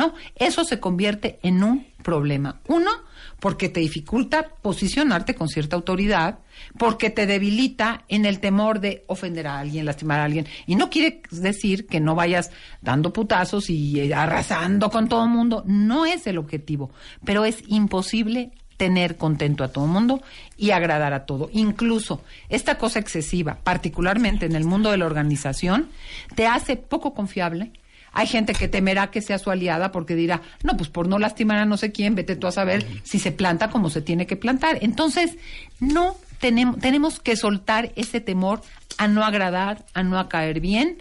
¿No? 0.00 0.14
Eso 0.34 0.64
se 0.64 0.80
convierte 0.80 1.38
en 1.42 1.62
un 1.62 1.86
problema. 2.02 2.58
Uno, 2.68 2.90
porque 3.38 3.68
te 3.68 3.80
dificulta 3.80 4.48
posicionarte 4.62 5.34
con 5.34 5.50
cierta 5.50 5.76
autoridad, 5.76 6.38
porque 6.78 7.10
te 7.10 7.26
debilita 7.26 8.04
en 8.08 8.24
el 8.24 8.40
temor 8.40 8.80
de 8.80 9.04
ofender 9.08 9.46
a 9.46 9.58
alguien, 9.58 9.84
lastimar 9.84 10.20
a 10.20 10.24
alguien. 10.24 10.46
Y 10.66 10.76
no 10.76 10.88
quiere 10.88 11.20
decir 11.30 11.86
que 11.86 12.00
no 12.00 12.14
vayas 12.14 12.50
dando 12.80 13.12
putazos 13.12 13.68
y 13.68 14.00
eh, 14.00 14.14
arrasando 14.14 14.88
con 14.88 15.06
todo 15.06 15.24
el 15.24 15.30
mundo. 15.30 15.64
No 15.66 16.06
es 16.06 16.26
el 16.26 16.38
objetivo, 16.38 16.90
pero 17.22 17.44
es 17.44 17.62
imposible 17.66 18.52
tener 18.78 19.18
contento 19.18 19.64
a 19.64 19.68
todo 19.68 19.84
el 19.84 19.90
mundo 19.90 20.22
y 20.56 20.70
agradar 20.70 21.12
a 21.12 21.26
todo. 21.26 21.50
Incluso 21.52 22.22
esta 22.48 22.78
cosa 22.78 23.00
excesiva, 23.00 23.58
particularmente 23.62 24.46
en 24.46 24.56
el 24.56 24.64
mundo 24.64 24.90
de 24.90 24.96
la 24.96 25.04
organización, 25.04 25.90
te 26.34 26.46
hace 26.46 26.76
poco 26.76 27.12
confiable, 27.12 27.72
hay 28.12 28.26
gente 28.26 28.54
que 28.54 28.68
temerá 28.68 29.10
que 29.10 29.22
sea 29.22 29.38
su 29.38 29.50
aliada 29.50 29.92
porque 29.92 30.14
dirá, 30.14 30.42
no, 30.62 30.76
pues 30.76 30.88
por 30.88 31.08
no 31.08 31.18
lastimar 31.18 31.58
a 31.58 31.64
no 31.64 31.76
sé 31.76 31.92
quién, 31.92 32.14
vete 32.14 32.36
tú 32.36 32.46
a 32.46 32.52
saber 32.52 32.86
si 33.02 33.18
se 33.18 33.32
planta 33.32 33.70
como 33.70 33.90
se 33.90 34.02
tiene 34.02 34.26
que 34.26 34.36
plantar. 34.36 34.78
Entonces, 34.80 35.36
no 35.78 36.16
tenemos, 36.38 36.78
tenemos 36.78 37.20
que 37.20 37.36
soltar 37.36 37.92
ese 37.96 38.20
temor 38.20 38.62
a 38.98 39.08
no 39.08 39.24
agradar, 39.24 39.84
a 39.94 40.02
no 40.02 40.28
caer 40.28 40.60
bien 40.60 40.98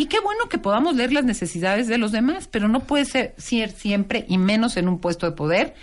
y 0.00 0.06
qué 0.06 0.18
bueno 0.18 0.48
que 0.48 0.56
podamos 0.56 0.96
leer 0.96 1.12
las 1.12 1.26
necesidades 1.26 1.86
de 1.86 1.98
los 1.98 2.10
demás, 2.10 2.48
pero 2.50 2.68
no 2.68 2.80
puede 2.80 3.04
ser, 3.04 3.34
siempre, 3.36 4.24
y 4.28 4.38
menos 4.38 4.78
en 4.78 4.88
un 4.88 4.98
puesto 4.98 5.26
de 5.26 5.36
poder, 5.36 5.74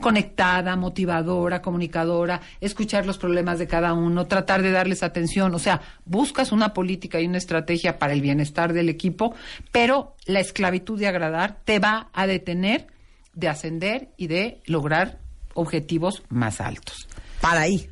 conectada, 0.00 0.74
motivadora, 0.74 1.62
comunicadora, 1.62 2.40
escuchar 2.60 3.06
los 3.06 3.16
problemas 3.16 3.60
de 3.60 3.68
cada 3.68 3.94
uno, 3.94 4.26
tratar 4.26 4.62
de 4.62 4.72
darles 4.72 5.04
atención. 5.04 5.54
O 5.54 5.60
sea, 5.60 5.82
buscas 6.04 6.50
una 6.50 6.74
política 6.74 7.20
y 7.20 7.26
una 7.26 7.38
estrategia 7.38 7.96
para 8.00 8.12
el 8.12 8.22
bienestar 8.22 8.72
del 8.72 8.88
equipo, 8.88 9.36
pero 9.70 10.16
la 10.26 10.40
esclavitud 10.40 10.98
de 10.98 11.06
agradar 11.06 11.60
te 11.64 11.78
va 11.78 12.08
a 12.12 12.26
detener 12.26 12.88
de 13.34 13.48
ascender 13.48 14.08
y 14.16 14.26
de 14.26 14.62
lograr 14.66 15.20
objetivos 15.54 16.24
más 16.28 16.60
altos. 16.60 17.06
Para 17.40 17.60
ahí. 17.60 17.88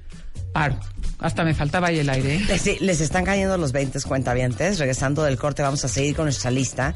Paro. 0.52 0.76
Hasta 1.18 1.44
me 1.44 1.54
faltaba 1.54 1.88
ahí 1.88 1.98
el 1.98 2.10
aire. 2.10 2.36
¿eh? 2.36 2.58
Sí, 2.58 2.76
les 2.80 3.00
están 3.00 3.24
cayendo 3.24 3.56
los 3.58 3.72
20 3.72 4.00
cuentavientes. 4.02 4.78
Regresando 4.78 5.22
del 5.24 5.36
corte, 5.36 5.62
vamos 5.62 5.84
a 5.84 5.88
seguir 5.88 6.14
con 6.14 6.26
nuestra 6.26 6.50
lista 6.50 6.94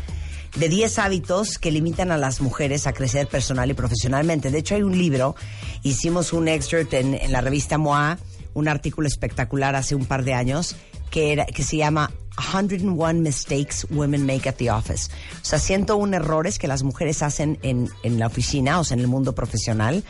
de 0.56 0.68
10 0.68 0.98
hábitos 0.98 1.58
que 1.58 1.70
limitan 1.70 2.12
a 2.12 2.18
las 2.18 2.40
mujeres 2.40 2.86
a 2.86 2.92
crecer 2.92 3.26
personal 3.26 3.70
y 3.70 3.74
profesionalmente. 3.74 4.50
De 4.50 4.58
hecho, 4.58 4.74
hay 4.74 4.82
un 4.82 4.96
libro, 4.96 5.34
hicimos 5.82 6.32
un 6.32 6.48
excerpt 6.48 6.92
en, 6.94 7.18
la 7.32 7.40
revista 7.40 7.78
MOA, 7.78 8.18
un 8.54 8.68
artículo 8.68 9.08
espectacular 9.08 9.74
hace 9.74 9.94
un 9.94 10.04
par 10.04 10.24
de 10.24 10.34
años, 10.34 10.76
que, 11.10 11.32
era, 11.32 11.46
que 11.46 11.62
se 11.62 11.78
llama 11.78 12.10
101 12.38 13.14
Mistakes 13.14 13.86
Women 13.90 14.26
Make 14.26 14.48
at 14.48 14.56
the 14.56 14.70
Office. 14.70 15.10
O 15.40 15.44
sea, 15.44 15.58
101 15.58 16.16
errores 16.16 16.58
que 16.58 16.68
las 16.68 16.82
mujeres 16.82 17.22
hacen 17.22 17.58
en, 17.62 17.88
en 18.02 18.18
la 18.18 18.26
oficina, 18.26 18.78
o 18.78 18.84
sea, 18.84 18.94
en 18.94 19.00
el 19.00 19.08
mundo 19.08 19.34
profesional, 19.34 20.04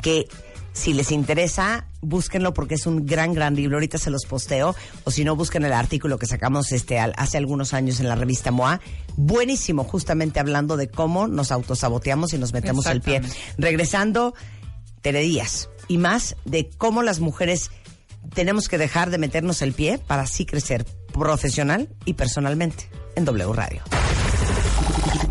que 0.00 0.28
si 0.72 0.92
les 0.92 1.10
interesa, 1.10 1.86
búsquenlo 2.00 2.54
porque 2.54 2.74
es 2.74 2.86
un 2.86 3.04
gran, 3.06 3.34
gran 3.34 3.54
libro. 3.54 3.76
Ahorita 3.76 3.98
se 3.98 4.10
los 4.10 4.26
posteo. 4.26 4.74
O 5.04 5.10
si 5.10 5.24
no, 5.24 5.36
busquen 5.36 5.64
el 5.64 5.72
artículo 5.72 6.18
que 6.18 6.26
sacamos 6.26 6.72
este, 6.72 6.98
hace 6.98 7.38
algunos 7.38 7.74
años 7.74 8.00
en 8.00 8.08
la 8.08 8.14
revista 8.14 8.50
MOA. 8.50 8.80
Buenísimo, 9.16 9.84
justamente 9.84 10.40
hablando 10.40 10.76
de 10.76 10.88
cómo 10.88 11.26
nos 11.26 11.50
autosaboteamos 11.50 12.32
y 12.32 12.38
nos 12.38 12.52
metemos 12.52 12.86
el 12.86 13.00
pie. 13.00 13.22
Regresando, 13.56 14.34
Tere 15.02 15.22
Díaz. 15.22 15.68
Y 15.88 15.98
más 15.98 16.36
de 16.44 16.68
cómo 16.68 17.02
las 17.02 17.20
mujeres 17.20 17.70
tenemos 18.34 18.68
que 18.68 18.78
dejar 18.78 19.10
de 19.10 19.18
meternos 19.18 19.62
el 19.62 19.72
pie 19.72 19.98
para 19.98 20.22
así 20.22 20.46
crecer 20.46 20.84
profesional 21.12 21.88
y 22.04 22.14
personalmente 22.14 22.88
en 23.16 23.24
W 23.24 23.52
Radio. 23.52 23.82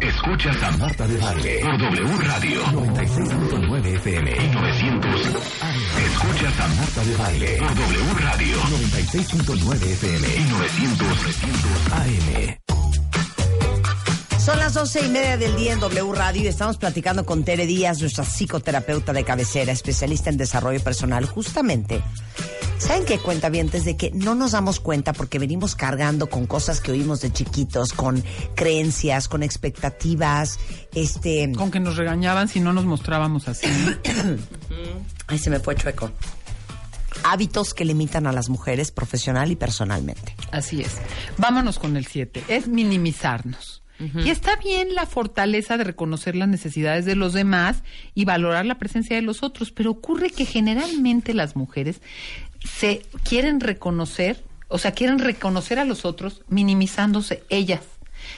Escuchas 0.01 0.62
a 0.62 0.72
Marta 0.77 1.08
de 1.08 1.17
Baile 1.17 1.60
por 1.62 1.77
W 1.79 2.17
Radio 2.22 2.63
96.9 2.65 3.86
FM 3.96 4.32
y 4.32 4.48
900 4.50 5.26
Escuchas 6.38 6.60
a 6.60 6.67
Marta 6.67 7.03
de 7.03 7.15
Baile 7.15 7.58
por 7.58 7.75
W 7.75 8.13
Radio 8.20 8.58
96.9 8.62 9.84
FM 9.84 10.27
y 10.36 10.44
900 10.44 11.08
AM. 11.94 12.58
Son 14.39 14.60
las 14.60 14.75
doce 14.75 15.03
y 15.03 15.10
media 15.10 15.38
del 15.38 15.56
día 15.56 15.74
en 15.74 15.79
W 15.79 16.13
Radio 16.13 16.44
y 16.44 16.48
estamos 16.48 16.77
platicando 16.77 17.25
con 17.25 17.44
Tere 17.44 17.65
Díaz, 17.65 18.01
nuestra 18.01 18.24
psicoterapeuta 18.24 19.13
de 19.13 19.24
cabecera, 19.24 19.72
especialista 19.72 20.29
en 20.29 20.38
desarrollo 20.38 20.79
personal, 20.79 21.25
justamente 21.25 22.03
¿Saben 22.77 23.06
qué 23.06 23.17
cuenta 23.17 23.50
bien? 23.50 23.70
De 23.72 23.98
que 23.98 24.12
no 24.12 24.36
nos 24.36 24.51
damos 24.51 24.79
cuenta 24.79 25.12
porque 25.12 25.39
venimos 25.39 25.75
cargando 25.75 26.29
con 26.29 26.46
cosas 26.46 26.79
que 26.79 26.91
oímos 26.91 27.22
de 27.22 27.34
chiquitos, 27.34 27.91
con 27.91 28.24
creencias, 28.56 29.27
con 29.27 29.41
expectativas, 29.41 30.60
este... 30.94 31.51
Con 31.53 31.72
que 31.72 31.79
nos 31.79 31.98
regañaban 31.98 32.48
si 32.48 32.60
no 32.60 32.74
nos 32.74 32.86
mostrábamos 32.86 33.48
así. 33.48 33.67
Ay, 35.27 35.38
se 35.38 35.50
me 35.50 35.60
fue 35.60 35.75
chueco. 35.75 36.12
Hábitos 37.24 37.74
que 37.74 37.86
limitan 37.86 38.27
a 38.27 38.31
las 38.31 38.50
mujeres 38.50 38.91
profesional 38.91 39.51
y 39.51 39.55
personalmente. 39.55 40.36
Así 40.51 40.81
es. 40.81 40.98
Vámonos 41.38 41.79
con 41.79 41.98
el 41.98 42.05
7. 42.05 42.43
Es 42.48 42.67
minimizarnos. 42.67 43.84
Y 44.00 44.29
está 44.29 44.55
bien 44.57 44.93
la 44.93 45.07
fortaleza 45.07 45.75
de 45.75 45.84
reconocer 45.84 46.36
las 46.36 46.48
necesidades 46.48 47.05
de 47.05 47.15
los 47.15 47.34
demás 47.34 47.77
y 48.13 48.25
valorar 48.25 48.63
la 48.67 48.77
presencia 48.77 49.15
de 49.15 49.24
los 49.24 49.41
otros, 49.41 49.72
pero 49.72 49.89
ocurre 49.89 50.29
que 50.29 50.46
generalmente 50.46 51.34
las 51.34 51.55
mujeres 51.55 52.00
se 52.63 53.01
quieren 53.24 53.60
reconocer, 53.60 54.43
o 54.67 54.77
sea, 54.77 54.91
quieren 54.91 55.17
reconocer 55.17 55.79
a 55.79 55.86
los 55.86 56.05
otros 56.05 56.43
minimizándose 56.48 57.43
ellas. 57.50 57.81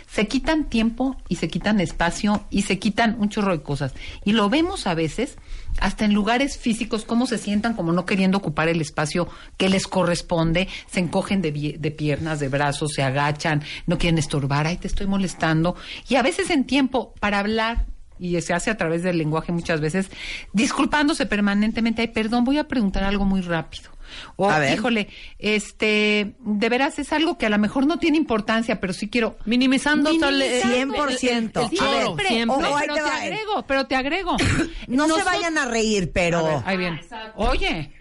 Se 0.07 0.27
quitan 0.27 0.65
tiempo 0.65 1.17
y 1.27 1.35
se 1.35 1.47
quitan 1.47 1.79
espacio 1.79 2.43
y 2.49 2.63
se 2.63 2.79
quitan 2.79 3.15
un 3.19 3.29
chorro 3.29 3.51
de 3.51 3.63
cosas. 3.63 3.93
Y 4.25 4.33
lo 4.33 4.49
vemos 4.49 4.87
a 4.87 4.93
veces 4.93 5.37
hasta 5.79 6.05
en 6.05 6.13
lugares 6.13 6.57
físicos, 6.57 7.05
cómo 7.05 7.25
se 7.25 7.37
sientan 7.37 7.73
como 7.73 7.91
no 7.91 8.05
queriendo 8.05 8.37
ocupar 8.37 8.67
el 8.67 8.81
espacio 8.81 9.29
que 9.57 9.69
les 9.69 9.87
corresponde, 9.87 10.67
se 10.89 10.99
encogen 10.99 11.41
de, 11.41 11.77
de, 11.79 11.91
piernas, 11.91 12.39
de 12.39 12.49
brazos, 12.49 12.93
se 12.93 13.03
agachan, 13.03 13.63
no 13.87 13.97
quieren 13.97 14.17
estorbar, 14.17 14.67
ay, 14.67 14.77
te 14.77 14.87
estoy 14.87 15.07
molestando. 15.07 15.75
Y 16.07 16.15
a 16.15 16.21
veces 16.21 16.49
en 16.49 16.65
tiempo 16.65 17.13
para 17.19 17.39
hablar, 17.39 17.85
y 18.19 18.39
se 18.41 18.53
hace 18.53 18.69
a 18.69 18.77
través 18.77 19.03
del 19.03 19.17
lenguaje 19.17 19.51
muchas 19.51 19.79
veces, 19.79 20.09
disculpándose 20.53 21.25
permanentemente, 21.25 22.01
ay, 22.01 22.09
perdón, 22.09 22.43
voy 22.43 22.57
a 22.57 22.67
preguntar 22.67 23.03
algo 23.03 23.25
muy 23.25 23.41
rápido. 23.41 23.91
O, 24.35 24.51
híjole, 24.73 25.09
este, 25.37 26.35
de 26.39 26.69
veras 26.69 26.99
es 26.99 27.13
algo 27.13 27.37
que 27.37 27.45
a 27.45 27.49
lo 27.49 27.57
mejor 27.57 27.85
no 27.85 27.97
tiene 27.97 28.17
importancia, 28.17 28.79
pero 28.79 28.93
sí 28.93 29.09
quiero. 29.09 29.37
Minimizando, 29.45 30.11
Minimizando 30.11 30.45
100%. 30.45 30.69
siempre, 30.69 31.17
siempre. 31.17 32.27
pero, 32.27 32.93
te 32.93 32.99
agrego, 32.99 33.63
pero 33.67 33.87
te 33.87 33.95
agrego. 33.95 34.37
no 34.87 35.07
se 35.07 35.23
vayan 35.23 35.57
a 35.57 35.65
reír, 35.65 36.11
pero. 36.13 36.63
ahí 36.65 36.77
bien. 36.77 36.99
Oye, 37.35 37.93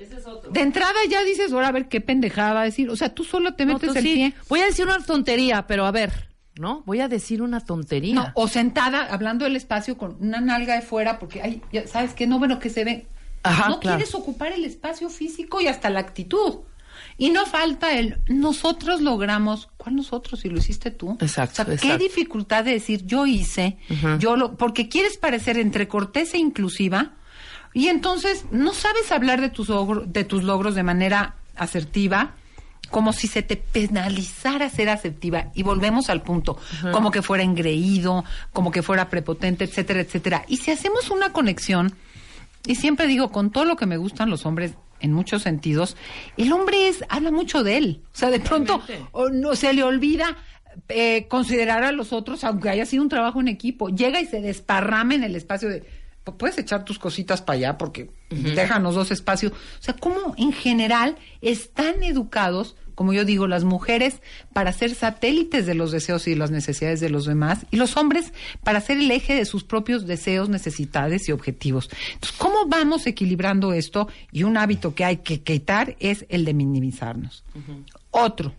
de 0.50 0.60
entrada 0.60 0.98
ya 1.08 1.22
dices, 1.22 1.52
ahora 1.52 1.68
a 1.68 1.72
ver 1.72 1.88
qué 1.88 2.00
pendejada 2.00 2.54
va 2.54 2.60
a 2.62 2.64
decir. 2.64 2.90
O 2.90 2.96
sea, 2.96 3.14
tú 3.14 3.24
solo 3.24 3.54
te 3.54 3.66
metes 3.66 3.94
el 3.94 4.02
pie. 4.02 4.34
Voy 4.48 4.60
a 4.60 4.66
decir 4.66 4.86
una 4.86 5.00
tontería, 5.00 5.66
pero 5.66 5.86
a 5.86 5.90
ver. 5.90 6.28
¿no? 6.58 6.82
Voy 6.86 7.00
a 7.00 7.08
decir 7.08 7.40
una 7.40 7.60
tontería. 7.60 8.14
No, 8.14 8.32
o 8.34 8.48
sentada, 8.48 9.06
hablando 9.10 9.44
del 9.44 9.56
espacio 9.56 9.96
con 9.96 10.16
una 10.20 10.40
nalga 10.40 10.74
de 10.74 10.82
fuera, 10.82 11.18
porque, 11.18 11.40
ay, 11.40 11.62
ya, 11.72 11.86
¿sabes 11.86 12.14
qué? 12.14 12.26
No, 12.26 12.38
bueno, 12.38 12.58
que 12.58 12.68
se 12.68 12.84
ve 12.84 13.06
no 13.44 13.80
quieres 13.80 14.14
ocupar 14.14 14.52
el 14.52 14.64
espacio 14.64 15.08
físico 15.10 15.60
y 15.60 15.66
hasta 15.66 15.90
la 15.90 16.00
actitud. 16.00 16.60
Y 17.16 17.30
no 17.30 17.46
falta 17.46 17.98
el 17.98 18.18
nosotros 18.28 19.00
logramos, 19.00 19.68
¿cuál 19.76 19.96
nosotros 19.96 20.40
si 20.40 20.48
lo 20.48 20.58
hiciste 20.58 20.90
tú? 20.90 21.16
Exacto. 21.20 21.62
O 21.62 21.64
sea, 21.64 21.76
qué 21.76 21.98
dificultad 21.98 22.64
de 22.64 22.72
decir 22.72 23.04
yo 23.06 23.26
hice, 23.26 23.76
yo 24.18 24.36
lo, 24.36 24.56
porque 24.56 24.88
quieres 24.88 25.16
parecer 25.16 25.58
entre 25.58 25.88
cortés 25.88 26.34
e 26.34 26.38
inclusiva 26.38 27.12
y 27.74 27.88
entonces 27.88 28.46
no 28.50 28.72
sabes 28.72 29.12
hablar 29.12 29.40
de 29.40 29.50
tus 29.50 29.68
de 30.06 30.24
tus 30.24 30.42
logros 30.44 30.74
de 30.74 30.82
manera 30.82 31.34
asertiva, 31.56 32.34
como 32.90 33.12
si 33.12 33.26
se 33.26 33.42
te 33.42 33.56
penalizara 33.56 34.70
ser 34.70 34.88
asertiva 34.88 35.50
y 35.54 35.62
volvemos 35.62 36.10
al 36.10 36.22
punto, 36.22 36.58
como 36.92 37.10
que 37.10 37.22
fuera 37.22 37.42
engreído, 37.42 38.24
como 38.52 38.70
que 38.70 38.82
fuera 38.82 39.10
prepotente, 39.10 39.64
etcétera, 39.64 40.00
etcétera. 40.00 40.44
Y 40.48 40.58
si 40.58 40.70
hacemos 40.70 41.10
una 41.10 41.32
conexión 41.32 41.94
y 42.68 42.74
siempre 42.74 43.06
digo, 43.06 43.32
con 43.32 43.50
todo 43.50 43.64
lo 43.64 43.76
que 43.76 43.86
me 43.86 43.96
gustan 43.96 44.28
los 44.28 44.44
hombres 44.44 44.74
en 45.00 45.14
muchos 45.14 45.42
sentidos, 45.42 45.96
el 46.36 46.52
hombre 46.52 46.88
es 46.88 47.02
habla 47.08 47.30
mucho 47.30 47.64
de 47.64 47.78
él. 47.78 48.02
O 48.12 48.16
sea, 48.16 48.30
de 48.30 48.40
pronto 48.40 48.82
no 49.32 49.56
se 49.56 49.72
le 49.72 49.82
olvida 49.82 50.36
eh, 50.90 51.26
considerar 51.28 51.82
a 51.82 51.92
los 51.92 52.12
otros, 52.12 52.44
aunque 52.44 52.68
haya 52.68 52.84
sido 52.84 53.02
un 53.02 53.08
trabajo 53.08 53.40
en 53.40 53.48
equipo. 53.48 53.88
Llega 53.88 54.20
y 54.20 54.26
se 54.26 54.42
desparrama 54.42 55.14
en 55.14 55.24
el 55.24 55.34
espacio 55.34 55.70
de 55.70 55.84
puedes 56.36 56.58
echar 56.58 56.84
tus 56.84 56.98
cositas 56.98 57.40
para 57.40 57.56
allá 57.56 57.78
porque 57.78 58.10
déjanos 58.28 58.94
dos 58.94 59.10
espacios. 59.10 59.52
O 59.52 59.82
sea, 59.82 59.94
cómo 59.94 60.34
en 60.36 60.52
general 60.52 61.16
están 61.40 62.02
educados 62.02 62.76
como 62.98 63.12
yo 63.12 63.24
digo, 63.24 63.46
las 63.46 63.62
mujeres 63.62 64.22
para 64.52 64.72
ser 64.72 64.92
satélites 64.92 65.66
de 65.66 65.76
los 65.76 65.92
deseos 65.92 66.26
y 66.26 66.34
las 66.34 66.50
necesidades 66.50 66.98
de 66.98 67.10
los 67.10 67.26
demás, 67.26 67.64
y 67.70 67.76
los 67.76 67.96
hombres 67.96 68.32
para 68.64 68.80
ser 68.80 68.98
el 68.98 69.08
eje 69.12 69.36
de 69.36 69.44
sus 69.44 69.62
propios 69.62 70.04
deseos, 70.04 70.48
necesidades 70.48 71.28
y 71.28 71.30
objetivos. 71.30 71.90
Entonces, 72.14 72.36
¿cómo 72.36 72.66
vamos 72.66 73.06
equilibrando 73.06 73.72
esto? 73.72 74.08
Y 74.32 74.42
un 74.42 74.56
hábito 74.56 74.96
que 74.96 75.04
hay 75.04 75.18
que 75.18 75.42
quitar 75.42 75.94
es 76.00 76.26
el 76.28 76.44
de 76.44 76.54
minimizarnos. 76.54 77.44
Otro, 78.10 78.52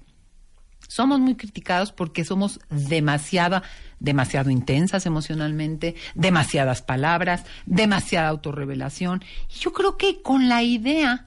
somos 0.88 1.20
muy 1.20 1.36
criticados 1.36 1.92
porque 1.92 2.24
somos 2.24 2.62
demasiada, 2.70 3.64
demasiado 4.00 4.52
intensas 4.52 5.06
emocionalmente, 5.06 5.96
demasiadas 6.16 6.82
palabras, 6.82 7.44
demasiada 7.66 8.30
autorrevelación. 8.30 9.22
Y 9.54 9.60
yo 9.60 9.74
creo 9.74 9.98
que 9.98 10.22
con 10.22 10.48
la 10.48 10.64
idea 10.64 11.26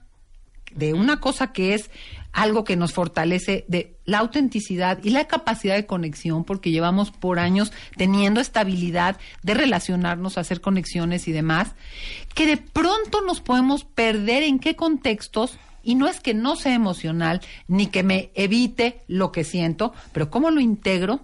de 0.75 0.95
una 0.95 1.21
cosa 1.21 1.52
que 1.52 1.75
es 1.75 1.90
algo 2.33 2.65
que 2.65 2.77
nos 2.77 2.93
fortalece 2.93 3.65
de 3.69 3.97
la 4.05 4.19
autenticidad 4.19 4.99
y 5.03 5.11
la 5.11 5.27
capacidad 5.27 5.75
de 5.77 5.87
conexión, 5.87 6.45
porque 6.45 6.71
llevamos 6.71 7.11
por 7.11 7.38
años 7.38 7.73
teniendo 7.97 8.40
estabilidad 8.40 9.18
de 9.42 9.55
relacionarnos, 9.55 10.38
hacer 10.38 10.61
conexiones 10.61 11.29
y 11.29 11.33
demás, 11.33 11.75
que 12.35 12.47
de 12.47 12.57
pronto 12.57 13.21
nos 13.21 13.40
podemos 13.40 13.85
perder 13.85 14.42
en 14.42 14.59
qué 14.59 14.77
contextos 14.77 15.59
y 15.83 15.95
no 15.95 16.09
es 16.09 16.21
que 16.21 16.35
no 16.35 16.57
sea 16.57 16.75
emocional 16.75 17.40
ni 17.68 17.87
que 17.87 18.03
me 18.03 18.31
evite 18.35 19.03
lo 19.09 19.33
que 19.33 19.45
siento, 19.45 19.92
pero 20.12 20.31
cómo 20.31 20.51
lo 20.51 20.61
integro 20.61 21.21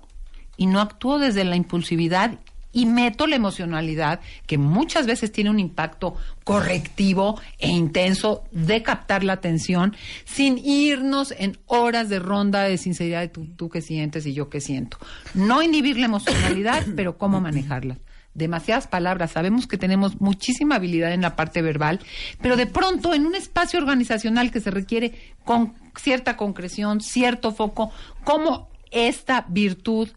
y 0.57 0.67
no 0.67 0.81
actúo 0.81 1.19
desde 1.19 1.45
la 1.45 1.57
impulsividad 1.57 2.39
y 2.79 2.87
meto 2.87 3.27
la 3.27 3.35
emocionalidad, 3.35 4.21
que 4.47 4.57
muchas 4.57 5.05
veces 5.05 5.33
tiene 5.33 5.51
un 5.51 5.59
impacto 5.59 6.15
correctivo 6.45 7.41
e 7.59 7.69
intenso 7.69 8.45
de 8.53 8.85
captar 8.85 9.25
la 9.25 9.33
atención, 9.33 9.97
sin 10.25 10.59
irnos 10.59 11.35
en 11.37 11.59
horas 11.67 12.09
de 12.09 12.21
ronda 12.21 12.63
de 12.63 12.79
sinceridad 12.79 13.21
de 13.21 13.29
tú, 13.29 13.47
tú 13.57 13.69
qué 13.69 13.83
sientes 13.83 14.27
y 14.27 14.33
yo 14.33 14.49
qué 14.49 14.61
siento. 14.61 14.97
No 15.35 15.61
inhibir 15.61 15.99
la 15.99 16.05
emocionalidad, 16.07 16.87
pero 16.97 17.19
cómo 17.19 17.41
manejarla 17.41 17.99
demasiadas 18.35 18.87
palabras, 18.87 19.33
sabemos 19.33 19.67
que 19.67 19.79
tenemos 19.79 20.21
muchísima 20.21 20.77
habilidad 20.77 21.13
en 21.13 21.23
la 21.23 21.35
parte 21.35 21.61
verbal, 21.61 21.99
pero 22.41 22.57
de 22.57 22.67
pronto 22.67 23.13
en 23.13 23.27
un 23.27 23.35
espacio 23.35 23.81
organizacional 23.81 24.53
que 24.53 24.61
se 24.61 24.71
requiere 24.71 25.35
con 25.45 25.75
cierta 25.97 26.37
concreción, 26.37 27.01
cierto 27.01 27.51
foco, 27.51 27.91
como 28.23 28.69
esta 28.93 29.45
virtud 29.49 30.11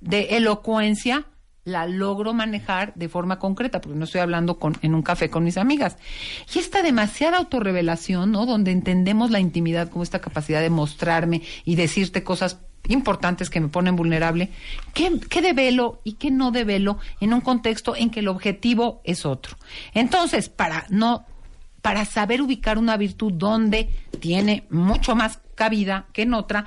de 0.00 0.36
elocuencia 0.36 1.24
la 1.66 1.84
logro 1.86 2.32
manejar 2.32 2.94
de 2.94 3.08
forma 3.08 3.38
concreta, 3.40 3.80
porque 3.80 3.98
no 3.98 4.04
estoy 4.04 4.20
hablando 4.20 4.58
con, 4.58 4.76
en 4.82 4.94
un 4.94 5.02
café 5.02 5.28
con 5.28 5.42
mis 5.42 5.58
amigas. 5.58 5.98
Y 6.54 6.60
esta 6.60 6.80
demasiada 6.80 7.38
autorrevelación, 7.38 8.30
¿no? 8.30 8.46
Donde 8.46 8.70
entendemos 8.70 9.32
la 9.32 9.40
intimidad 9.40 9.90
como 9.90 10.04
esta 10.04 10.20
capacidad 10.20 10.60
de 10.60 10.70
mostrarme 10.70 11.42
y 11.64 11.74
decirte 11.74 12.22
cosas 12.22 12.60
importantes 12.88 13.50
que 13.50 13.60
me 13.60 13.66
ponen 13.66 13.96
vulnerable, 13.96 14.50
¿qué, 14.94 15.18
qué 15.28 15.42
develo 15.42 16.00
y 16.04 16.12
qué 16.12 16.30
no 16.30 16.52
develo 16.52 16.98
en 17.20 17.34
un 17.34 17.40
contexto 17.40 17.96
en 17.96 18.10
que 18.10 18.20
el 18.20 18.28
objetivo 18.28 19.00
es 19.02 19.26
otro? 19.26 19.56
Entonces, 19.92 20.48
para 20.48 20.86
no 20.88 21.26
para 21.82 22.04
saber 22.04 22.42
ubicar 22.42 22.78
una 22.78 22.96
virtud 22.96 23.32
donde 23.32 23.90
tiene 24.18 24.66
mucho 24.70 25.14
más 25.14 25.38
cabida 25.54 26.06
que 26.12 26.22
en 26.22 26.34
otra, 26.34 26.66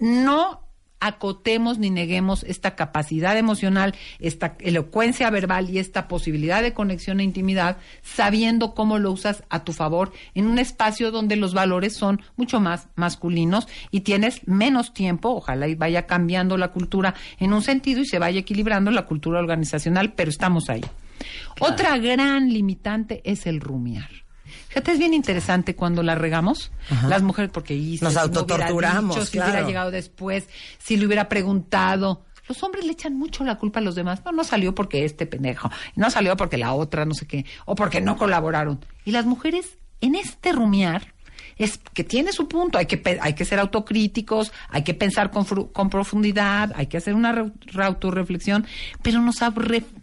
no 0.00 0.69
acotemos 1.00 1.78
ni 1.78 1.90
neguemos 1.90 2.44
esta 2.44 2.76
capacidad 2.76 3.36
emocional, 3.36 3.94
esta 4.18 4.56
elocuencia 4.60 5.30
verbal 5.30 5.70
y 5.70 5.78
esta 5.78 6.08
posibilidad 6.08 6.62
de 6.62 6.74
conexión 6.74 7.20
e 7.20 7.24
intimidad, 7.24 7.78
sabiendo 8.02 8.74
cómo 8.74 8.98
lo 8.98 9.10
usas 9.10 9.42
a 9.48 9.64
tu 9.64 9.72
favor 9.72 10.12
en 10.34 10.46
un 10.46 10.58
espacio 10.58 11.10
donde 11.10 11.36
los 11.36 11.54
valores 11.54 11.94
son 11.94 12.20
mucho 12.36 12.60
más 12.60 12.88
masculinos 12.94 13.66
y 13.90 14.00
tienes 14.00 14.46
menos 14.46 14.94
tiempo, 14.94 15.30
ojalá 15.30 15.68
y 15.68 15.74
vaya 15.74 16.06
cambiando 16.06 16.56
la 16.56 16.68
cultura 16.68 17.14
en 17.38 17.52
un 17.52 17.62
sentido 17.62 18.00
y 18.00 18.06
se 18.06 18.18
vaya 18.18 18.40
equilibrando 18.40 18.90
la 18.90 19.06
cultura 19.06 19.40
organizacional, 19.40 20.12
pero 20.12 20.30
estamos 20.30 20.68
ahí. 20.68 20.82
Otra 21.60 21.98
gran 21.98 22.52
limitante 22.52 23.20
es 23.24 23.46
el 23.46 23.60
rumiar. 23.60 24.19
Fíjate, 24.70 24.92
es 24.92 24.98
bien 25.00 25.14
interesante 25.14 25.74
cuando 25.74 26.04
la 26.04 26.14
regamos, 26.14 26.70
las 27.08 27.22
mujeres, 27.22 27.50
porque 27.52 27.74
nos 28.00 28.16
autotorturamos. 28.16 29.28
si 29.28 29.40
hubiera 29.40 29.62
llegado 29.62 29.90
después, 29.90 30.48
si 30.78 30.96
le 30.96 31.06
hubiera 31.06 31.28
preguntado. 31.28 32.24
Los 32.46 32.62
hombres 32.62 32.84
le 32.84 32.92
echan 32.92 33.16
mucho 33.16 33.42
la 33.42 33.58
culpa 33.58 33.80
a 33.80 33.82
los 33.82 33.96
demás. 33.96 34.22
No, 34.24 34.30
no 34.30 34.44
salió 34.44 34.72
porque 34.72 35.04
este 35.04 35.26
pendejo, 35.26 35.70
no 35.96 36.08
salió 36.08 36.36
porque 36.36 36.56
la 36.56 36.72
otra, 36.72 37.04
no 37.04 37.14
sé 37.14 37.26
qué, 37.26 37.44
o 37.64 37.74
porque 37.74 38.00
no 38.00 38.16
colaboraron. 38.16 38.84
Y 39.04 39.10
las 39.10 39.26
mujeres, 39.26 39.76
en 40.00 40.14
este 40.14 40.52
rumiar, 40.52 41.14
es 41.56 41.78
que 41.92 42.04
tiene 42.04 42.32
su 42.32 42.46
punto, 42.46 42.78
hay 42.78 42.86
que, 42.86 43.18
hay 43.20 43.34
que 43.34 43.44
ser 43.44 43.58
autocríticos, 43.58 44.52
hay 44.68 44.84
que 44.84 44.94
pensar 44.94 45.32
con, 45.32 45.44
con 45.44 45.90
profundidad, 45.90 46.72
hay 46.76 46.86
que 46.86 46.96
hacer 46.96 47.14
una 47.14 47.52
autorreflexión, 47.76 48.66
pero 49.02 49.20
nos 49.20 49.36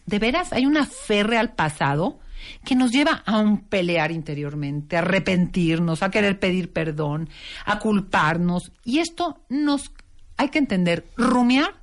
de 0.05 0.19
veras 0.19 0.51
hay 0.51 0.65
una 0.65 0.85
fe 0.85 1.21
al 1.37 1.53
pasado 1.53 2.19
que 2.63 2.75
nos 2.75 2.91
lleva 2.91 3.23
a 3.25 3.39
un 3.39 3.61
pelear 3.61 4.11
interiormente, 4.11 4.95
a 4.95 4.99
arrepentirnos, 4.99 6.03
a 6.03 6.11
querer 6.11 6.39
pedir 6.39 6.71
perdón, 6.71 7.29
a 7.65 7.79
culparnos. 7.79 8.71
Y 8.83 8.99
esto 8.99 9.43
nos 9.49 9.91
hay 10.37 10.49
que 10.49 10.59
entender, 10.59 11.07
rumiar 11.17 11.81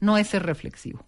no 0.00 0.18
es 0.18 0.28
ser 0.28 0.44
reflexivo. 0.44 1.06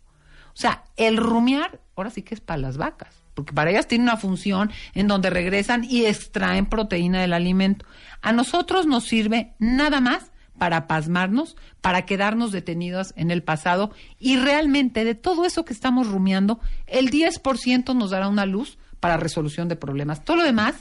O 0.48 0.60
sea, 0.60 0.84
el 0.96 1.16
rumiar 1.16 1.80
ahora 1.98 2.10
sí 2.10 2.22
que 2.22 2.34
es 2.34 2.40
para 2.40 2.60
las 2.60 2.76
vacas, 2.76 3.14
porque 3.34 3.52
para 3.52 3.70
ellas 3.70 3.86
tiene 3.86 4.04
una 4.04 4.16
función 4.16 4.70
en 4.94 5.08
donde 5.08 5.30
regresan 5.30 5.84
y 5.84 6.06
extraen 6.06 6.66
proteína 6.66 7.20
del 7.20 7.32
alimento. 7.32 7.86
A 8.22 8.32
nosotros 8.32 8.86
nos 8.86 9.04
sirve 9.04 9.54
nada 9.58 10.00
más 10.00 10.32
para 10.58 10.88
pasmarnos, 10.88 11.56
para 11.80 12.04
quedarnos 12.04 12.50
detenidos 12.50 13.12
en 13.16 13.30
el 13.30 13.42
pasado 13.42 13.92
y 14.18 14.36
realmente 14.36 15.04
de 15.04 15.14
todo 15.14 15.44
eso 15.44 15.64
que 15.64 15.72
estamos 15.72 16.08
rumiando, 16.08 16.60
el 16.86 17.10
10% 17.10 17.94
nos 17.94 18.10
dará 18.10 18.28
una 18.28 18.46
luz 18.46 18.78
para 19.00 19.16
resolución 19.16 19.68
de 19.68 19.76
problemas. 19.76 20.24
Todo 20.24 20.38
lo 20.38 20.42
demás, 20.44 20.74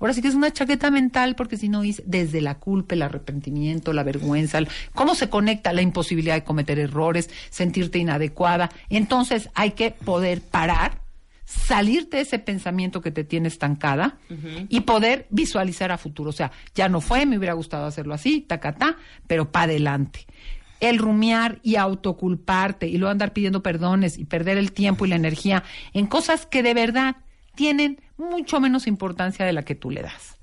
ahora 0.00 0.12
sí 0.12 0.22
que 0.22 0.28
es 0.28 0.34
una 0.34 0.52
chaqueta 0.52 0.90
mental 0.90 1.34
porque 1.36 1.56
si 1.56 1.68
no 1.68 1.82
es 1.82 2.02
desde 2.06 2.40
la 2.40 2.56
culpa, 2.56 2.94
el 2.94 3.02
arrepentimiento, 3.02 3.92
la 3.92 4.02
vergüenza, 4.02 4.58
el- 4.58 4.68
cómo 4.94 5.14
se 5.14 5.28
conecta 5.28 5.72
la 5.72 5.82
imposibilidad 5.82 6.34
de 6.34 6.44
cometer 6.44 6.78
errores, 6.78 7.30
sentirte 7.50 7.98
inadecuada. 7.98 8.70
Entonces 8.88 9.48
hay 9.54 9.72
que 9.72 9.90
poder 9.92 10.40
parar 10.40 11.02
salirte 11.46 12.16
de 12.16 12.22
ese 12.22 12.38
pensamiento 12.38 13.02
que 13.02 13.10
te 13.10 13.22
tiene 13.22 13.48
estancada 13.48 14.16
y 14.70 14.80
poder 14.80 15.26
visualizar 15.28 15.92
a 15.92 15.98
futuro. 15.98 16.30
O 16.30 16.32
sea, 16.32 16.50
ya 16.74 16.88
no 16.88 17.02
fue, 17.02 17.26
me 17.26 17.36
hubiera 17.36 17.52
gustado 17.52 17.84
hacerlo 17.84 18.14
así, 18.14 18.40
tacatá, 18.40 18.96
pero 19.26 19.52
para 19.52 19.64
adelante. 19.64 20.26
El 20.80 20.96
rumiar 20.98 21.60
y 21.62 21.76
autoculparte 21.76 22.88
y 22.88 22.96
luego 22.96 23.10
andar 23.12 23.32
pidiendo 23.34 23.62
perdones 23.62 24.18
y 24.18 24.24
perder 24.24 24.56
el 24.58 24.72
tiempo 24.72 25.04
y 25.04 25.08
la 25.10 25.16
energía 25.16 25.64
en 25.92 26.06
cosas 26.06 26.46
que 26.46 26.62
de 26.62 26.72
verdad 26.74 27.16
tienen 27.54 28.00
mucho 28.16 28.60
menos 28.60 28.86
importancia 28.86 29.44
de 29.44 29.52
la 29.52 29.64
que 29.64 29.74
tú 29.74 29.90
le 29.90 30.02
das. 30.02 30.38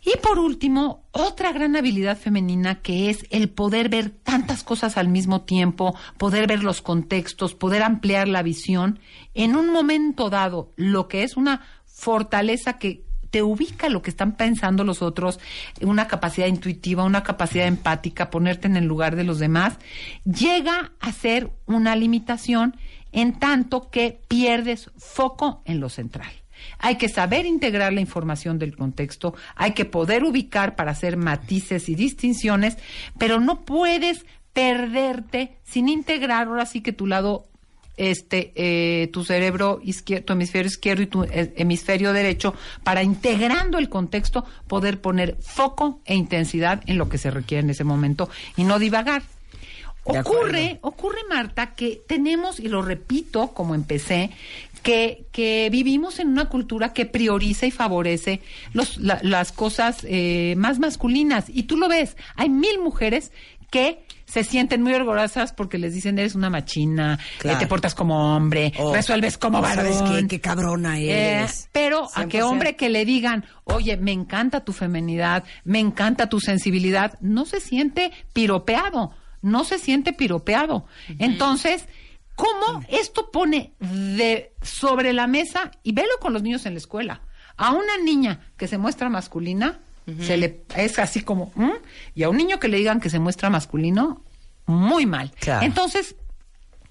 Y 0.00 0.16
por 0.18 0.38
último, 0.38 1.04
otra 1.10 1.52
gran 1.52 1.76
habilidad 1.76 2.16
femenina 2.16 2.80
que 2.80 3.10
es 3.10 3.26
el 3.30 3.50
poder 3.50 3.88
ver 3.88 4.10
tantas 4.10 4.62
cosas 4.62 4.96
al 4.96 5.08
mismo 5.08 5.42
tiempo, 5.42 5.94
poder 6.16 6.46
ver 6.46 6.62
los 6.62 6.80
contextos, 6.80 7.54
poder 7.54 7.82
ampliar 7.82 8.28
la 8.28 8.42
visión. 8.42 9.00
En 9.34 9.56
un 9.56 9.70
momento 9.70 10.30
dado, 10.30 10.72
lo 10.76 11.08
que 11.08 11.24
es 11.24 11.36
una 11.36 11.62
fortaleza 11.84 12.78
que 12.78 13.07
te 13.30 13.42
ubica 13.42 13.88
lo 13.88 14.02
que 14.02 14.10
están 14.10 14.36
pensando 14.36 14.84
los 14.84 15.02
otros, 15.02 15.38
una 15.80 16.06
capacidad 16.08 16.46
intuitiva, 16.46 17.04
una 17.04 17.22
capacidad 17.22 17.66
empática, 17.66 18.30
ponerte 18.30 18.66
en 18.66 18.76
el 18.76 18.84
lugar 18.84 19.16
de 19.16 19.24
los 19.24 19.38
demás, 19.38 19.78
llega 20.24 20.92
a 21.00 21.12
ser 21.12 21.50
una 21.66 21.96
limitación 21.96 22.76
en 23.12 23.38
tanto 23.38 23.90
que 23.90 24.20
pierdes 24.28 24.90
foco 24.96 25.62
en 25.64 25.80
lo 25.80 25.88
central. 25.88 26.30
Hay 26.78 26.96
que 26.96 27.08
saber 27.08 27.46
integrar 27.46 27.92
la 27.92 28.00
información 28.00 28.58
del 28.58 28.76
contexto, 28.76 29.34
hay 29.54 29.72
que 29.72 29.84
poder 29.84 30.24
ubicar 30.24 30.76
para 30.76 30.90
hacer 30.90 31.16
matices 31.16 31.88
y 31.88 31.94
distinciones, 31.94 32.76
pero 33.18 33.40
no 33.40 33.64
puedes 33.64 34.26
perderte 34.52 35.58
sin 35.62 35.88
integrar 35.88 36.48
ahora 36.48 36.66
sí 36.66 36.80
que 36.80 36.92
tu 36.92 37.06
lado 37.06 37.48
este 37.98 38.52
eh, 38.54 39.08
tu 39.08 39.24
cerebro 39.24 39.80
izquierdo, 39.82 40.24
tu 40.26 40.32
hemisferio 40.32 40.68
izquierdo 40.68 41.02
y 41.02 41.06
tu 41.06 41.24
eh, 41.24 41.52
hemisferio 41.56 42.12
derecho 42.12 42.54
para 42.84 43.02
integrando 43.02 43.78
el 43.78 43.88
contexto 43.88 44.44
poder 44.66 45.00
poner 45.00 45.36
foco 45.40 46.00
e 46.04 46.14
intensidad 46.14 46.82
en 46.86 46.96
lo 46.98 47.08
que 47.08 47.18
se 47.18 47.30
requiere 47.30 47.62
en 47.64 47.70
ese 47.70 47.84
momento 47.84 48.30
y 48.56 48.64
no 48.64 48.78
divagar. 48.78 49.22
Ocurre, 50.04 50.78
ocurre 50.82 51.18
Marta 51.28 51.74
que 51.74 52.00
tenemos 52.06 52.60
y 52.60 52.68
lo 52.68 52.80
repito 52.80 53.48
como 53.48 53.74
empecé 53.74 54.30
que, 54.82 55.26
que 55.32 55.68
vivimos 55.70 56.18
en 56.18 56.28
una 56.28 56.46
cultura 56.48 56.94
que 56.94 57.04
prioriza 57.04 57.66
y 57.66 57.70
favorece 57.70 58.40
los, 58.72 58.96
la- 58.96 59.18
las 59.22 59.52
cosas 59.52 59.98
eh, 60.08 60.54
más 60.56 60.78
masculinas 60.78 61.46
y 61.48 61.64
tú 61.64 61.76
lo 61.76 61.88
ves, 61.88 62.16
hay 62.36 62.48
mil 62.48 62.78
mujeres 62.78 63.32
que 63.70 63.98
se 64.28 64.44
sienten 64.44 64.82
muy 64.82 64.92
orgullosas 64.92 65.52
porque 65.54 65.78
les 65.78 65.94
dicen 65.94 66.18
eres 66.18 66.34
una 66.34 66.50
machina, 66.50 67.18
Claro. 67.38 67.56
eh, 67.56 67.60
te 67.60 67.66
portas 67.66 67.94
como 67.94 68.36
hombre, 68.36 68.72
O, 68.78 68.92
resuelves 68.94 69.38
como 69.38 69.62
¿Sabes 69.62 70.00
varón. 70.00 70.20
qué? 70.22 70.26
Qué 70.28 70.40
cabrona 70.40 70.98
Eh, 71.00 71.38
eres. 71.38 71.68
pero 71.72 72.08
a 72.14 72.26
qué 72.26 72.38
100%. 72.38 72.42
hombre 72.48 72.76
que 72.76 72.90
le 72.90 73.04
digan, 73.06 73.46
oye, 73.64 73.96
me 73.96 74.12
encanta 74.12 74.64
tu 74.64 74.72
femenidad, 74.74 75.44
me 75.64 75.78
encanta 75.78 76.28
tu 76.28 76.40
sensibilidad, 76.40 77.18
no 77.20 77.46
se 77.46 77.60
siente 77.60 78.12
piropeado, 78.34 79.12
no 79.40 79.64
se 79.64 79.78
siente 79.78 80.12
piropeado. 80.12 80.84
Entonces, 81.18 81.86
¿cómo 82.34 82.82
esto 82.88 83.30
pone 83.30 83.72
de 83.80 84.52
sobre 84.62 85.12
la 85.12 85.26
mesa 85.26 85.70
y 85.82 85.92
velo 85.92 86.12
con 86.20 86.32
los 86.32 86.42
niños 86.42 86.66
en 86.66 86.74
la 86.74 86.78
escuela? 86.78 87.22
A 87.56 87.72
una 87.72 87.96
niña 88.04 88.40
que 88.56 88.68
se 88.68 88.78
muestra 88.78 89.08
masculina, 89.08 89.80
se 90.26 90.36
le 90.36 90.62
es 90.76 90.98
así 90.98 91.20
como, 91.22 91.52
y 92.14 92.22
a 92.22 92.28
un 92.28 92.36
niño 92.36 92.58
que 92.58 92.68
le 92.68 92.78
digan 92.78 93.00
que 93.00 93.10
se 93.10 93.18
muestra 93.18 93.50
masculino, 93.50 94.22
muy 94.66 95.06
mal. 95.06 95.32
Claro. 95.40 95.64
Entonces, 95.66 96.14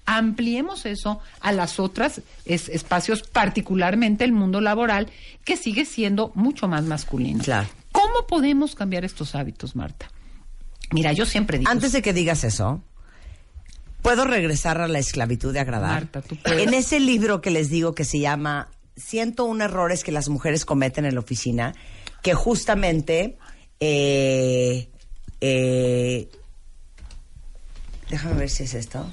ampliemos 0.06 0.86
eso 0.86 1.20
a 1.40 1.52
las 1.52 1.78
otras 1.78 2.22
es- 2.44 2.68
espacios, 2.68 3.22
particularmente 3.22 4.24
el 4.24 4.32
mundo 4.32 4.60
laboral, 4.60 5.08
que 5.44 5.56
sigue 5.56 5.84
siendo 5.84 6.32
mucho 6.34 6.66
más 6.68 6.84
masculino. 6.84 7.42
Claro. 7.44 7.68
¿Cómo 7.92 8.26
podemos 8.28 8.74
cambiar 8.74 9.04
estos 9.04 9.34
hábitos, 9.34 9.76
Marta? 9.76 10.10
Mira, 10.92 11.12
yo 11.12 11.26
siempre 11.26 11.58
digo. 11.58 11.70
Antes 11.70 11.92
de 11.92 12.00
que 12.00 12.12
digas 12.12 12.44
eso, 12.44 12.82
¿puedo 14.02 14.24
regresar 14.24 14.80
a 14.80 14.88
la 14.88 14.98
esclavitud 14.98 15.52
de 15.52 15.60
agradar? 15.60 16.02
Marta, 16.04 16.22
tú 16.22 16.36
puedes. 16.36 16.62
En 16.66 16.72
ese 16.74 17.00
libro 17.00 17.40
que 17.40 17.50
les 17.50 17.68
digo 17.68 17.94
que 17.94 18.04
se 18.04 18.18
llama 18.20 18.68
101 18.96 19.62
errores 19.64 20.04
que 20.04 20.12
las 20.12 20.28
mujeres 20.28 20.64
cometen 20.64 21.04
en 21.04 21.14
la 21.14 21.20
oficina, 21.20 21.74
que 22.22 22.34
justamente... 22.34 23.38
eh, 23.80 24.88
eh, 25.40 26.28
déjame 28.10 28.34
ver 28.34 28.50
si 28.50 28.64
es 28.64 28.74
esto. 28.74 29.06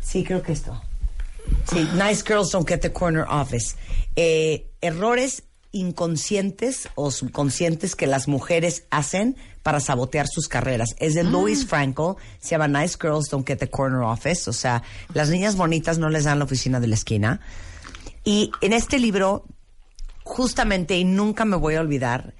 Sí, 0.00 0.24
creo 0.24 0.42
que 0.42 0.52
esto. 0.52 0.80
Sí, 1.70 1.88
Nice 1.94 2.22
Girls 2.26 2.50
Don't 2.50 2.68
Get 2.68 2.80
the 2.80 2.92
Corner 2.92 3.24
Office. 3.28 3.76
Eh, 4.16 4.70
errores 4.80 5.44
inconscientes 5.72 6.88
o 6.94 7.10
subconscientes 7.10 7.94
que 7.94 8.06
las 8.06 8.26
mujeres 8.26 8.84
hacen 8.90 9.36
para 9.62 9.80
sabotear 9.80 10.26
sus 10.26 10.48
carreras. 10.48 10.94
Es 10.98 11.14
de 11.14 11.24
Louis 11.24 11.66
Frankel, 11.66 12.14
se 12.40 12.50
llama 12.50 12.68
Nice 12.68 12.96
Girls 13.00 13.28
Don't 13.30 13.46
Get 13.46 13.58
the 13.58 13.68
Corner 13.68 14.00
Office, 14.00 14.48
o 14.48 14.52
sea, 14.54 14.82
las 15.12 15.28
niñas 15.28 15.56
bonitas 15.56 15.98
no 15.98 16.08
les 16.08 16.24
dan 16.24 16.38
la 16.38 16.46
oficina 16.46 16.80
de 16.80 16.86
la 16.86 16.94
esquina. 16.94 17.40
Y 18.24 18.50
en 18.62 18.72
este 18.72 18.98
libro, 18.98 19.44
justamente, 20.28 20.96
y 20.98 21.04
nunca 21.04 21.44
me 21.44 21.56
voy 21.56 21.74
a 21.74 21.80
olvidar, 21.80 22.34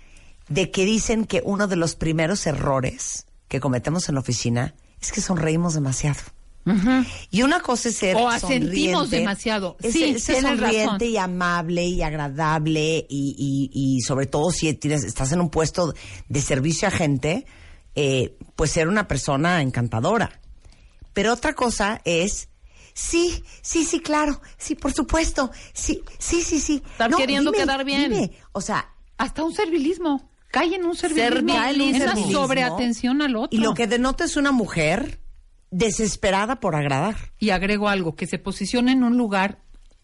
de 0.48 0.70
que 0.70 0.84
dicen 0.84 1.24
que 1.24 1.42
uno 1.44 1.66
de 1.66 1.76
los 1.76 1.94
primeros 1.94 2.46
errores 2.46 3.26
que 3.48 3.60
cometemos 3.60 4.08
en 4.08 4.14
la 4.14 4.20
oficina 4.20 4.74
es 5.00 5.10
que 5.12 5.20
sonreímos 5.20 5.74
demasiado. 5.74 6.20
Y 7.30 7.42
una 7.42 7.60
cosa 7.60 7.88
es 7.88 7.96
ser 7.96 8.14
O 8.16 8.28
asentimos 8.28 8.68
sonriente, 9.08 9.16
demasiado. 9.20 9.76
es 9.82 9.92
Sí, 9.94 10.18
ser- 10.18 10.42
sonriente 10.42 10.82
razón. 10.84 11.02
y 11.02 11.16
amable 11.16 11.86
y 11.86 12.02
agradable 12.02 13.06
y, 13.08 13.34
y- 13.38 13.70
y 13.72 14.00
sobre 14.02 14.26
todo 14.26 14.50
si 14.50 14.74
tienes, 14.74 15.02
estás 15.04 15.32
en 15.32 15.40
un 15.40 15.48
puesto 15.48 15.94
de 16.28 16.40
servicio 16.42 16.86
a 16.86 16.90
gente, 16.90 17.46
eh, 17.94 18.36
pues 18.54 18.70
ser 18.70 18.86
una 18.88 19.08
persona 19.08 19.62
encantadora. 19.62 20.40
Pero 21.14 21.32
otra 21.32 21.54
cosa 21.54 22.02
es, 22.04 22.48
sí, 22.98 23.44
sí, 23.62 23.84
sí, 23.84 24.00
claro, 24.00 24.40
sí, 24.56 24.74
por 24.74 24.92
supuesto, 24.92 25.50
sí, 25.72 26.02
sí, 26.18 26.42
sí, 26.42 26.58
sí. 26.58 26.82
Estar 26.90 27.14
queriendo 27.14 27.52
quedar 27.52 27.84
bien. 27.84 28.10
dime. 28.10 28.32
O 28.52 28.60
sea, 28.60 28.90
Hasta 29.16 29.44
un 29.44 29.52
servilismo. 29.54 30.30
Cae 30.50 30.74
en 30.74 30.84
un 30.86 30.96
servilismo. 30.96 31.28
Servilismo. 31.54 31.98
Servilismo. 32.08 32.32
sobreatención 32.42 33.22
al 33.22 33.36
otro. 33.36 33.48
y 33.56 33.60
lo 33.62 33.74
que 33.74 33.86
denota 33.86 34.24
es 34.24 34.36
una 34.36 34.50
mujer 34.50 35.20
desesperada 35.70 36.58
por 36.60 36.74
agradar. 36.74 37.16
Y 37.38 37.50
agrego 37.50 37.88
algo, 37.88 38.16
que 38.16 38.26
se 38.26 38.38
posiciona 38.38 38.92
en 38.92 39.04
un 39.04 39.16
lugar 39.16 39.58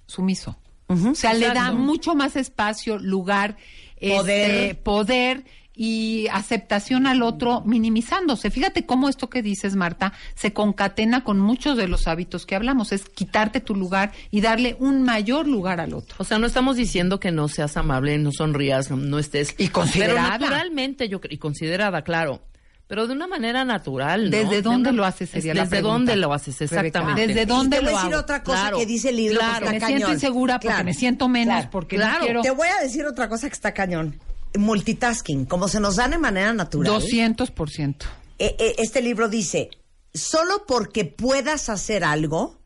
sumiso. 0.06 0.56
O 0.86 1.14
sea, 1.14 1.32
le 1.32 1.46
da 1.46 1.52
Exacto. 1.52 1.74
mucho 1.78 2.14
más 2.14 2.36
espacio, 2.36 2.98
lugar, 2.98 3.56
Poder. 4.00 4.50
este, 4.50 4.74
poder 4.74 5.44
y 5.76 6.28
aceptación 6.32 7.06
al 7.06 7.22
otro, 7.22 7.62
minimizándose. 7.66 8.50
Fíjate 8.50 8.86
cómo 8.86 9.08
esto 9.08 9.28
que 9.28 9.42
dices, 9.42 9.74
Marta, 9.76 10.12
se 10.36 10.52
concatena 10.52 11.24
con 11.24 11.40
muchos 11.40 11.76
de 11.76 11.88
los 11.88 12.06
hábitos 12.06 12.46
que 12.46 12.54
hablamos. 12.54 12.92
Es 12.92 13.08
quitarte 13.08 13.60
tu 13.60 13.74
lugar 13.74 14.12
y 14.30 14.40
darle 14.40 14.76
un 14.78 15.02
mayor 15.02 15.48
lugar 15.48 15.80
al 15.80 15.94
otro. 15.94 16.16
O 16.18 16.24
sea, 16.24 16.38
no 16.38 16.46
estamos 16.46 16.76
diciendo 16.76 17.18
que 17.18 17.32
no 17.32 17.48
seas 17.48 17.76
amable, 17.76 18.16
no 18.18 18.30
sonrías, 18.32 18.90
no, 18.90 18.96
no 18.96 19.18
estés... 19.18 19.54
Y 19.58 19.68
considerada. 19.68 20.38
Pero 20.38 20.50
naturalmente, 20.50 21.08
yo 21.08 21.20
y 21.28 21.38
considerada, 21.38 22.02
claro. 22.02 22.40
Pero 22.86 23.06
de 23.06 23.14
una 23.14 23.26
manera 23.26 23.64
natural, 23.64 24.24
¿no? 24.26 24.30
¿Desde 24.36 24.56
De 24.56 24.62
dónde 24.62 24.90
una- 24.90 24.96
lo 24.98 25.04
haces? 25.06 25.30
Sería 25.30 25.54
la 25.54 25.62
¿Desde 25.62 25.70
pregunta. 25.76 25.92
dónde 25.94 26.16
lo 26.16 26.32
haces? 26.34 26.60
Exactamente. 26.60 27.26
¿Desde 27.28 27.46
dónde 27.46 27.78
y 27.78 27.80
te 27.80 27.84
voy 27.86 27.94
lo 27.94 27.98
decir 27.98 28.14
otra 28.14 28.42
cosa 28.42 28.60
Claro, 28.60 28.78
que 28.78 28.86
dice 28.86 29.08
el 29.08 29.16
libro 29.16 29.38
claro. 29.38 29.52
que 29.52 29.58
está 29.64 29.72
me 29.72 29.80
cañón. 29.80 29.96
siento 29.98 30.12
insegura 30.12 30.54
porque 30.56 30.68
Claro, 30.68 30.84
me 30.84 30.94
siento 30.94 31.28
menos, 31.28 31.54
claro. 31.54 31.70
porque 31.72 31.96
claro. 31.96 32.18
no 32.18 32.24
quiero... 32.26 32.42
Te 32.42 32.50
voy 32.50 32.68
a 32.68 32.82
decir 32.82 33.06
otra 33.06 33.28
cosa 33.28 33.48
que 33.48 33.54
está 33.54 33.72
cañón. 33.72 34.20
Multitasking, 34.56 35.46
como 35.46 35.68
se 35.68 35.80
nos 35.80 35.96
da 35.96 36.08
de 36.08 36.18
manera 36.18 36.52
natural. 36.52 37.00
200%. 37.00 37.96
Eh, 38.38 38.56
eh, 38.58 38.74
este 38.78 39.02
libro 39.02 39.28
dice, 39.28 39.70
solo 40.12 40.64
porque 40.66 41.04
puedas 41.04 41.68
hacer 41.68 42.04
algo, 42.04 42.58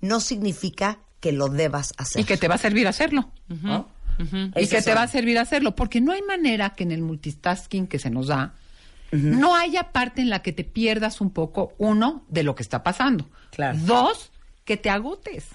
no 0.00 0.20
significa 0.20 0.98
que 1.20 1.32
lo 1.32 1.48
debas 1.48 1.92
hacer. 1.96 2.22
Y 2.22 2.24
que 2.24 2.36
te 2.36 2.48
va 2.48 2.56
a 2.56 2.58
servir 2.58 2.86
hacerlo. 2.86 3.30
¿no? 3.48 3.88
Y 4.56 4.66
que 4.66 4.82
te 4.82 4.94
va 4.94 5.02
a 5.02 5.08
servir 5.08 5.38
hacerlo, 5.38 5.74
porque 5.74 6.00
no 6.00 6.12
hay 6.12 6.22
manera 6.22 6.70
que 6.70 6.84
en 6.84 6.92
el 6.92 7.02
multitasking 7.02 7.86
que 7.86 7.98
se 7.98 8.10
nos 8.10 8.28
da, 8.28 8.54
no 9.12 9.54
haya 9.54 9.92
parte 9.92 10.20
en 10.20 10.30
la 10.30 10.42
que 10.42 10.52
te 10.52 10.64
pierdas 10.64 11.20
un 11.20 11.30
poco, 11.30 11.74
uno, 11.78 12.24
de 12.28 12.42
lo 12.42 12.54
que 12.54 12.62
está 12.62 12.82
pasando. 12.82 13.28
Claro. 13.50 13.78
Dos, 13.82 14.30
que 14.64 14.76
te 14.76 14.90
agotes. 14.90 15.46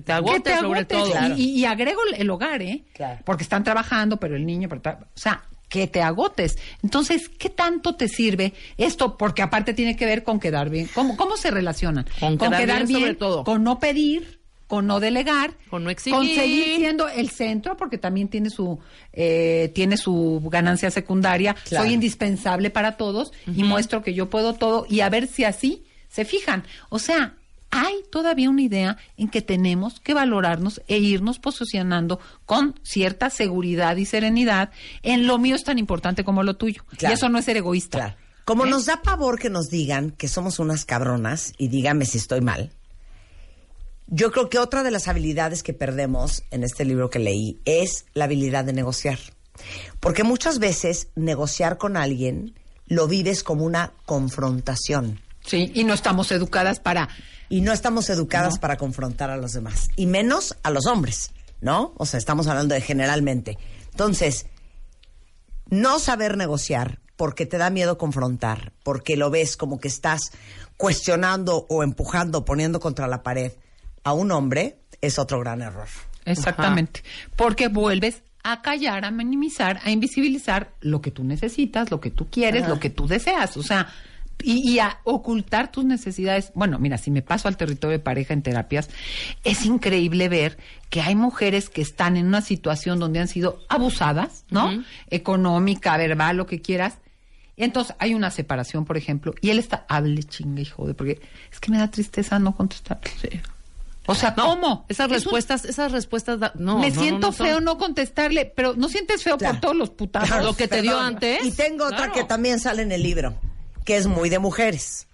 Que 0.00 0.06
te 0.06 0.12
agotes, 0.12 0.42
Que 0.42 0.50
te 0.50 0.58
sobre 0.60 0.80
agotes. 0.80 0.98
todo. 0.98 1.36
Y, 1.36 1.42
y- 1.42 1.60
y 1.60 1.64
agrego 1.64 2.00
el 2.16 2.30
hogar, 2.30 2.62
¿eh? 2.62 2.84
Claro. 2.94 3.20
Porque 3.24 3.42
están 3.42 3.64
trabajando, 3.64 4.18
pero 4.18 4.36
el 4.36 4.46
niño, 4.46 4.68
pero 4.68 4.80
o 5.00 5.06
sea, 5.18 5.44
que 5.68 5.86
te 5.86 6.02
agotes. 6.02 6.58
Entonces, 6.82 7.28
¿qué 7.28 7.48
tanto 7.48 7.94
te 7.94 8.08
sirve 8.08 8.52
esto? 8.76 9.16
Porque 9.16 9.42
aparte 9.42 9.72
tiene 9.74 9.94
que 9.96 10.04
ver 10.06 10.24
con 10.24 10.40
quedar 10.40 10.68
bien. 10.68 10.88
¿Cómo, 10.94 11.16
cómo 11.16 11.36
se 11.36 11.50
relacionan? 11.50 12.06
Con 12.18 12.36
quedar 12.38 12.86
bien, 12.86 13.00
sobre 13.00 13.14
todo. 13.14 13.44
con 13.44 13.62
no 13.62 13.78
pedir, 13.78 14.40
con 14.66 14.86
no 14.88 14.98
delegar, 15.00 15.52
Con 15.68 15.84
no 15.84 15.90
exigir. 15.90 16.16
con 16.18 16.26
seguir 16.26 16.76
siendo 16.76 17.08
el 17.08 17.30
centro, 17.30 17.76
porque 17.76 17.98
también 17.98 18.28
tiene 18.28 18.50
su 18.50 18.80
eh, 19.12 19.70
tiene 19.74 19.96
su 19.96 20.40
ganancia 20.50 20.90
secundaria. 20.90 21.54
Claro. 21.54 21.84
Soy 21.84 21.94
indispensable 21.94 22.70
para 22.70 22.96
todos 22.96 23.32
y 23.46 23.62
muestro 23.62 24.02
que 24.02 24.14
yo 24.14 24.28
puedo 24.30 24.54
todo 24.54 24.86
y 24.88 25.00
a 25.00 25.08
ver 25.08 25.26
si 25.28 25.44
así 25.44 25.84
se 26.08 26.24
fijan. 26.24 26.64
O 26.88 26.98
sea, 26.98 27.34
hay 27.70 28.02
todavía 28.10 28.50
una 28.50 28.62
idea 28.62 28.96
en 29.16 29.28
que 29.28 29.42
tenemos 29.42 30.00
que 30.00 30.14
valorarnos 30.14 30.82
e 30.88 30.98
irnos 30.98 31.38
posicionando 31.38 32.18
con 32.46 32.78
cierta 32.82 33.30
seguridad 33.30 33.96
y 33.96 34.06
serenidad 34.06 34.70
en 35.02 35.26
lo 35.26 35.38
mío 35.38 35.54
es 35.54 35.64
tan 35.64 35.78
importante 35.78 36.24
como 36.24 36.42
lo 36.42 36.56
tuyo. 36.56 36.84
Claro. 36.96 37.12
Y 37.12 37.14
eso 37.14 37.28
no 37.28 37.38
es 37.38 37.44
ser 37.44 37.56
egoísta. 37.56 37.98
Claro. 37.98 38.16
Como 38.44 38.66
¿Eh? 38.66 38.70
nos 38.70 38.86
da 38.86 39.02
pavor 39.02 39.38
que 39.38 39.50
nos 39.50 39.70
digan 39.70 40.10
que 40.10 40.26
somos 40.26 40.58
unas 40.58 40.84
cabronas, 40.84 41.52
y 41.56 41.68
dígame 41.68 42.04
si 42.04 42.18
estoy 42.18 42.40
mal, 42.40 42.72
yo 44.08 44.32
creo 44.32 44.50
que 44.50 44.58
otra 44.58 44.82
de 44.82 44.90
las 44.90 45.06
habilidades 45.06 45.62
que 45.62 45.72
perdemos 45.72 46.42
en 46.50 46.64
este 46.64 46.84
libro 46.84 47.10
que 47.10 47.20
leí 47.20 47.60
es 47.64 48.06
la 48.12 48.24
habilidad 48.24 48.64
de 48.64 48.72
negociar. 48.72 49.20
Porque 50.00 50.24
muchas 50.24 50.58
veces 50.58 51.08
negociar 51.14 51.78
con 51.78 51.96
alguien 51.96 52.54
lo 52.86 53.06
vives 53.06 53.44
como 53.44 53.64
una 53.64 53.92
confrontación. 54.06 55.20
Sí, 55.50 55.72
y 55.74 55.82
no 55.84 55.94
estamos 55.94 56.30
educadas 56.30 56.78
para 56.78 57.08
Y 57.48 57.62
no 57.62 57.72
estamos 57.72 58.08
educadas 58.10 58.54
No. 58.54 58.60
para 58.60 58.76
confrontar 58.76 59.30
a 59.30 59.36
los 59.36 59.52
demás. 59.52 59.88
Y 59.96 60.06
menos 60.06 60.56
a 60.62 60.70
los 60.70 60.86
hombres, 60.86 61.32
¿no? 61.60 61.92
O 61.96 62.06
sea, 62.06 62.18
estamos 62.18 62.46
hablando 62.46 62.76
de 62.76 62.80
generalmente. 62.80 63.58
Entonces, 63.90 64.46
no 65.68 65.98
saber 65.98 66.36
negociar 66.36 67.00
porque 67.16 67.46
te 67.46 67.58
da 67.58 67.68
miedo 67.70 67.98
confrontar, 67.98 68.72
porque 68.84 69.16
lo 69.16 69.30
ves 69.30 69.56
como 69.56 69.80
que 69.80 69.88
estás 69.88 70.30
cuestionando 70.76 71.66
o 71.68 71.82
empujando, 71.82 72.44
poniendo 72.44 72.78
contra 72.78 73.08
la 73.08 73.22
pared 73.24 73.52
a 74.04 74.12
un 74.12 74.30
hombre, 74.30 74.78
es 75.00 75.18
otro 75.18 75.40
gran 75.40 75.60
error. 75.60 75.88
Exactamente. 76.24 77.02
Porque 77.36 77.66
vuelves 77.68 78.22
a 78.42 78.62
callar, 78.62 79.04
a 79.04 79.10
minimizar, 79.10 79.80
a 79.84 79.90
invisibilizar 79.90 80.72
lo 80.80 81.00
que 81.02 81.10
tú 81.10 81.24
necesitas, 81.24 81.90
lo 81.90 82.00
que 82.00 82.10
tú 82.10 82.30
quieres, 82.30 82.68
lo 82.68 82.78
que 82.80 82.88
tú 82.90 83.06
deseas. 83.06 83.56
O 83.56 83.62
sea, 83.62 83.92
y, 84.42 84.68
y 84.70 84.78
a 84.78 84.98
ocultar 85.04 85.70
tus 85.72 85.84
necesidades. 85.84 86.52
Bueno, 86.54 86.78
mira, 86.78 86.98
si 86.98 87.10
me 87.10 87.22
paso 87.22 87.48
al 87.48 87.56
territorio 87.56 87.98
de 87.98 88.02
pareja 88.04 88.32
en 88.34 88.42
terapias, 88.42 88.88
es 89.44 89.64
increíble 89.64 90.28
ver 90.28 90.58
que 90.90 91.00
hay 91.02 91.14
mujeres 91.14 91.68
que 91.70 91.82
están 91.82 92.16
en 92.16 92.26
una 92.26 92.40
situación 92.40 92.98
donde 92.98 93.20
han 93.20 93.28
sido 93.28 93.58
abusadas, 93.68 94.44
¿no? 94.50 94.70
Económica, 95.10 95.96
verbal, 95.96 96.36
lo 96.36 96.46
que 96.46 96.60
quieras. 96.60 96.94
Y 97.56 97.64
entonces 97.64 97.94
hay 97.98 98.14
una 98.14 98.30
separación, 98.30 98.84
por 98.86 98.96
ejemplo, 98.96 99.34
y 99.42 99.50
él 99.50 99.58
está, 99.58 99.84
hable 99.88 100.22
chingue 100.22 100.62
y 100.62 100.64
jode, 100.64 100.94
porque 100.94 101.20
es 101.52 101.60
que 101.60 101.70
me 101.70 101.76
da 101.78 101.90
tristeza 101.90 102.38
no 102.38 102.56
contestar. 102.56 103.00
O 104.06 104.14
sea, 104.14 104.34
No, 104.36 104.46
¿cómo? 104.46 104.86
Esas 104.88 105.06
Es 105.06 105.10
un- 105.10 105.14
respuestas, 105.24 105.64
esas 105.66 105.92
respuestas, 105.92 106.40
da- 106.40 106.52
no. 106.56 106.78
me 106.78 106.88
no, 106.88 106.94
no, 106.96 107.00
siento 107.02 107.26
no 107.28 107.32
son- 107.32 107.46
feo 107.46 107.60
no 107.60 107.76
contestarle, 107.78 108.46
pero 108.46 108.74
no 108.74 108.88
sientes 108.88 109.22
feo 109.22 109.36
Claro. 109.36 109.54
por 109.54 109.60
todos 109.60 109.76
los 109.76 109.90
putazos. 109.90 110.28
Claro, 110.30 110.44
lo 110.46 110.54
que 110.56 110.66
te 110.68 110.80
dio 110.82 110.98
antes. 110.98 111.44
Y 111.44 111.52
tengo 111.52 111.84
otra 111.84 111.96
Claro. 111.98 112.12
que 112.14 112.24
también 112.24 112.58
sale 112.58 112.82
en 112.82 112.92
el 112.92 113.02
libro, 113.02 113.34
que 113.90 113.96
es 113.96 114.06
muy 114.06 114.28
de 114.28 114.38
mujeres. 114.38 115.08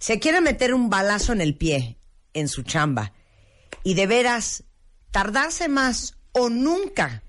Se 0.00 0.18
quiere 0.18 0.40
meter 0.40 0.74
un 0.74 0.90
balazo 0.90 1.32
en 1.32 1.40
el 1.40 1.54
pie 1.56 1.96
en 2.32 2.48
su 2.48 2.64
chamba 2.64 3.12
y 3.84 3.94
de 3.94 4.08
veras 4.08 4.64
tardarse 5.12 5.68
más 5.68 6.16
o 6.32 6.48
nunca 6.50 7.22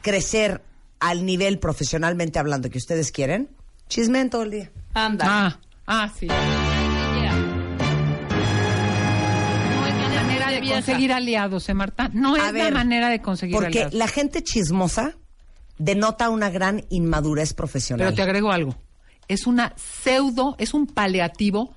crecer 0.00 0.62
al 0.98 1.26
nivel 1.26 1.58
profesionalmente 1.58 2.38
hablando 2.38 2.70
que 2.70 2.78
ustedes 2.78 3.12
quieren, 3.12 3.54
chismen 3.90 4.30
todo 4.30 4.44
el 4.44 4.50
día. 4.50 4.72
Anda. 4.94 5.26
Ah, 5.28 5.60
ah, 5.86 6.10
sí. 6.18 6.26
No 6.26 6.34
es 9.86 9.94
la 9.94 10.08
manera 10.22 10.50
de 10.52 10.70
conseguir 10.70 11.12
aliados, 11.12 11.68
¿eh, 11.68 11.74
Marta? 11.74 12.08
No 12.14 12.34
es 12.34 12.50
la 12.54 12.70
manera 12.70 13.10
de 13.10 13.20
conseguir 13.20 13.56
Porque 13.56 13.66
aliados. 13.80 13.92
la 13.92 14.08
gente 14.08 14.42
chismosa 14.42 15.18
denota 15.76 16.30
una 16.30 16.48
gran 16.48 16.86
inmadurez 16.88 17.52
profesional. 17.52 18.06
Pero 18.06 18.16
te 18.16 18.22
agrego 18.22 18.50
algo. 18.50 18.87
Es 19.28 19.46
una 19.46 19.74
pseudo, 19.76 20.56
es 20.58 20.74
un 20.74 20.86
paliativo 20.86 21.74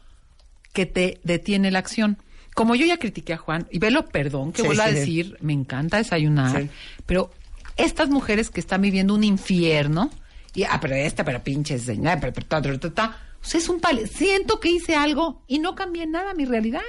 que 0.74 0.86
te 0.86 1.20
detiene 1.24 1.70
la 1.72 1.80
acción. 1.80 2.18
Como 2.56 2.76
yo 2.76 2.86
ya 2.86 2.98
critiqué 2.98 3.34
a 3.34 3.38
Juan, 3.38 3.68
y 3.72 3.80
velo, 3.80 4.06
perdón, 4.08 4.52
que 4.52 4.62
Sí, 4.62 4.68
vuelva 4.68 4.86
a 4.86 4.90
sí. 4.90 4.96
decir, 4.96 5.38
me 5.42 5.54
encanta 5.54 5.98
desayunar, 5.98 6.62
Sí. 6.64 6.70
pero 7.06 7.32
estas 7.78 8.10
mujeres 8.10 8.50
que 8.50 8.60
están 8.60 8.82
viviendo 8.82 9.14
un 9.14 9.24
infierno, 9.24 10.10
y, 10.54 10.64
ah, 10.64 10.80
pero 10.82 10.96
esta, 10.96 11.24
pero 11.24 11.42
pinches, 11.42 11.84
señora, 11.84 12.20
pero, 12.20 12.34
pero, 12.34 12.48
ta, 12.48 12.62
ta, 12.62 12.78
ta, 12.78 12.90
ta, 12.94 13.18
o 13.42 13.46
sea, 13.46 13.60
es 13.60 13.70
un 13.70 13.80
pali 13.80 14.06
Siento 14.08 14.60
que 14.60 14.70
hice 14.70 14.96
algo 14.96 15.42
y 15.48 15.60
no 15.60 15.74
cambié 15.76 16.06
nada 16.06 16.34
mi 16.34 16.46
realidad. 16.46 16.82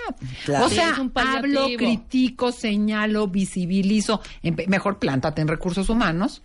Claro. 0.44 0.66
O 0.66 0.68
sea, 0.68 0.90
es 0.90 0.98
un 0.98 1.10
paliativo. 1.10 1.62
hablo, 1.62 1.76
critico, 1.78 2.52
señalo, 2.52 3.26
visibilizo. 3.28 4.20
Mejor 4.66 4.98
plántate 4.98 5.40
en 5.42 5.48
recursos 5.48 5.88
humanos 5.88 6.42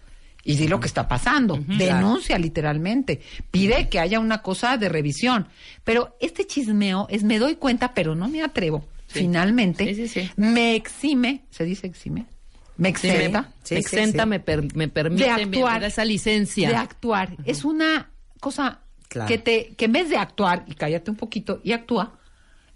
y 0.47 0.55
di 0.55 0.67
lo 0.69 0.79
que 0.79 0.87
está 0.87 1.07
pasando. 1.07 1.57
Denuncia 1.67 2.39
literalmente. 2.39 3.21
Pide 3.51 3.89
que 3.89 3.99
haya 3.99 4.19
una 4.19 4.41
cosa 4.41 4.77
de 4.77 4.87
revisión. 4.89 5.47
Pero 5.83 6.15
este 6.21 6.47
chismeo 6.47 7.05
es 7.09 7.23
me 7.23 7.37
doy 7.37 7.55
cuenta, 7.55 7.93
pero 7.93 8.15
no 8.15 8.29
me 8.29 8.41
atrevo. 8.41 8.85
Finalmente, 9.07 9.93
Sí, 9.93 10.07
sí, 10.07 10.21
sí. 10.21 10.31
me 10.37 10.75
exime, 10.75 11.43
¿se 11.49 11.63
dice 11.65 11.85
exime? 11.87 12.25
Me 12.77 12.93
Sí, 12.95 13.07
me- 13.07 13.13
exenta 13.15 13.49
Sí, 13.63 13.75
me 13.75 13.81
sí, 13.81 13.85
exenta. 13.85 14.25
Me, 14.25 14.39
per- 14.39 14.75
me 14.75 14.87
permite, 14.87 15.23
de 15.25 15.29
actuar. 15.31 15.83
esa 15.83 16.05
licencia. 16.05 16.69
De 16.69 16.75
actuar. 16.75 17.35
Es 17.45 17.65
una 17.65 18.09
cosa 18.39 18.79
Claro. 19.09 19.27
que 19.27 19.37
te 19.37 19.73
que 19.75 19.85
en 19.85 19.91
vez 19.93 20.09
de 20.09 20.17
actuar, 20.17 20.63
y 20.67 20.75
cállate 20.75 21.09
un 21.11 21.17
poquito, 21.17 21.59
y 21.63 21.71
actúa, 21.73 22.19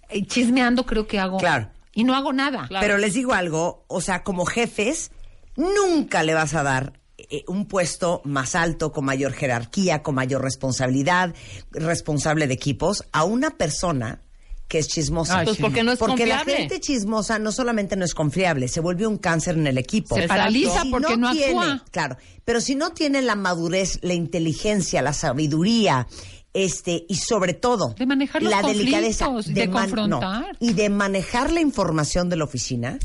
eh, 0.10 0.26
chismeando 0.26 0.86
creo 0.86 1.06
que 1.08 1.20
hago. 1.20 1.38
Claro. 1.38 1.70
Y 1.94 2.04
no 2.06 2.16
hago 2.16 2.34
nada. 2.34 2.68
Claro. 2.68 2.86
Pero 2.86 2.98
les 2.98 3.14
digo 3.14 3.34
algo, 3.34 3.84
o 3.88 4.00
sea, 4.02 4.24
como 4.24 4.46
jefes, 4.46 5.12
nunca 5.58 6.24
le 6.24 6.34
vas 6.34 6.54
a 6.56 6.64
dar 6.64 6.94
eh, 7.32 7.44
un 7.48 7.66
puesto 7.66 8.22
más 8.26 8.54
alto, 8.56 8.92
con 8.92 9.06
mayor 9.06 9.34
jerarquía, 9.34 10.04
con 10.04 10.16
mayor 10.16 10.42
responsabilidad, 10.44 11.34
responsable 11.72 12.48
de 12.48 12.54
equipos, 12.54 13.04
a 13.12 13.24
una 13.24 13.52
persona 13.52 14.22
que 14.68 14.78
es 14.80 14.88
chismosa. 14.88 15.40
Ay, 15.40 15.46
Pues 15.48 15.58
porque 15.58 15.84
no 15.84 15.92
es 15.92 16.00
Porque 16.00 16.24
confiable. 16.24 16.54
la 16.54 16.60
gente 16.60 16.80
chismosa 16.80 17.40
no 17.40 17.52
solamente 17.52 17.96
no 17.98 18.06
es 18.06 18.14
confiable, 18.14 18.68
se 18.70 18.80
vuelve 18.80 19.06
un 19.06 19.18
cáncer 19.18 19.58
en 19.58 19.68
el 19.68 19.78
equipo. 19.78 20.16
Se 20.16 20.28
paraliza 20.30 20.84
Si 20.84 20.90
porque 20.92 21.18
no, 21.18 21.32
tiene, 21.34 21.60
actúa. 21.60 21.86
Claro, 21.92 22.18
pero 22.46 22.62
si 22.62 22.76
no 22.76 22.92
tiene 22.92 23.22
la 23.22 23.36
madurez, 23.36 24.00
la 24.02 24.14
inteligencia, 24.14 25.02
la 25.02 25.12
sabiduría, 25.12 26.08
este 26.54 27.06
y 27.08 27.16
sobre 27.16 27.54
todo 27.54 27.96
De 27.98 28.06
manejar 28.06 28.44
los 28.44 28.52
la 28.52 28.62
delicadeza 28.62 29.26
conflictos, 29.26 29.54
de 29.56 29.68
no, 29.68 29.74
confrontar. 30.20 30.58
y 30.60 30.74
de 30.74 30.90
manejar 30.90 31.52
la 31.52 31.62
información 31.62 32.30
de 32.30 32.36
la 32.38 32.44
oficina, 32.46 32.98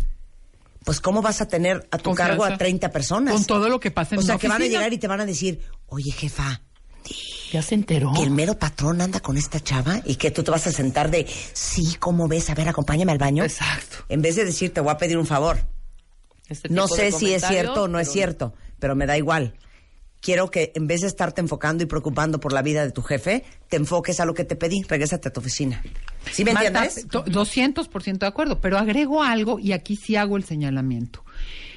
pues 0.87 1.01
cómo 1.01 1.21
vas 1.21 1.41
a 1.41 1.49
tener 1.49 1.89
a 1.91 1.99
tu 1.99 2.11
Confianza. 2.11 2.29
cargo 2.39 2.45
a 2.45 2.57
30 2.57 2.93
personas. 2.93 3.35
Con 3.35 3.45
todo 3.45 3.69
lo 3.69 3.81
que 3.81 3.91
pasa 3.91 4.15
en 4.15 4.21
O 4.21 4.23
sea, 4.23 4.37
una 4.37 4.41
que 4.41 4.47
van 4.49 4.63
a 4.63 4.67
llegar 4.67 4.93
y 4.93 4.99
te 4.99 5.09
van 5.09 5.21
a 5.21 5.27
decir, 5.27 5.61
"Oye, 5.87 6.13
jefa, 6.13 6.63
Ya 7.53 7.61
se 7.61 7.75
enteró. 7.75 8.13
que 8.15 8.23
el 8.23 8.31
mero 8.31 8.57
patrón 8.57 9.01
anda 9.01 9.19
con 9.19 9.37
esta 9.37 9.59
chava 9.61 10.01
y 10.05 10.15
que 10.15 10.31
tú 10.31 10.45
te 10.45 10.53
vas 10.53 10.65
a 10.69 10.71
sentar 10.73 11.11
de, 11.11 11.27
sí, 11.53 11.97
¿cómo 11.99 12.29
ves? 12.29 12.51
A 12.51 12.55
ver, 12.55 12.69
acompáñame 12.69 13.11
al 13.11 13.19
baño. 13.19 13.43
Exacto. 13.43 13.99
En 14.09 14.23
vez 14.23 14.37
de 14.37 14.45
decir, 14.45 14.73
te 14.73 14.81
voy 14.81 14.93
a 14.93 14.97
pedir 14.97 15.19
un 15.19 15.27
favor. 15.27 15.59
Este 16.49 16.69
No 16.69 16.87
sé 16.87 17.11
si 17.11 17.35
es 17.35 17.45
cierto 17.45 17.83
o 17.83 17.89
no 17.89 17.99
es 17.99 18.09
cierto, 18.11 18.55
pero 18.79 18.95
me 18.95 19.07
da 19.07 19.19
igual. 19.19 19.55
Quiero 20.27 20.51
que 20.51 20.73
en 20.75 20.89
vez 20.89 21.03
de 21.03 21.07
estarte 21.07 21.41
enfocando 21.41 21.85
y 21.85 21.87
preocupando 21.87 22.41
por 22.41 22.53
la 22.53 22.61
vida 22.63 22.85
de 22.85 22.91
tu 22.91 23.01
jefe, 23.03 23.45
te 23.69 23.77
enfoques 23.77 24.19
a 24.19 24.25
lo 24.25 24.35
que 24.35 24.43
te 24.45 24.57
pedí. 24.57 24.83
Regrésate 24.83 25.29
a 25.29 25.33
tu 25.33 25.39
oficina. 25.39 25.81
¿Sí 26.33 26.45
me 26.45 26.53
Marta, 26.53 26.85
entiendes? 26.85 27.07
to- 27.09 27.25
200% 27.27 28.19
de 28.19 28.27
acuerdo, 28.27 28.61
pero 28.61 28.77
agrego 28.77 29.23
algo 29.23 29.61
y 29.61 29.71
aquí 29.71 29.95
sí 29.95 30.17
hago 30.17 30.37
el 30.37 30.43
señalamiento. 30.43 31.23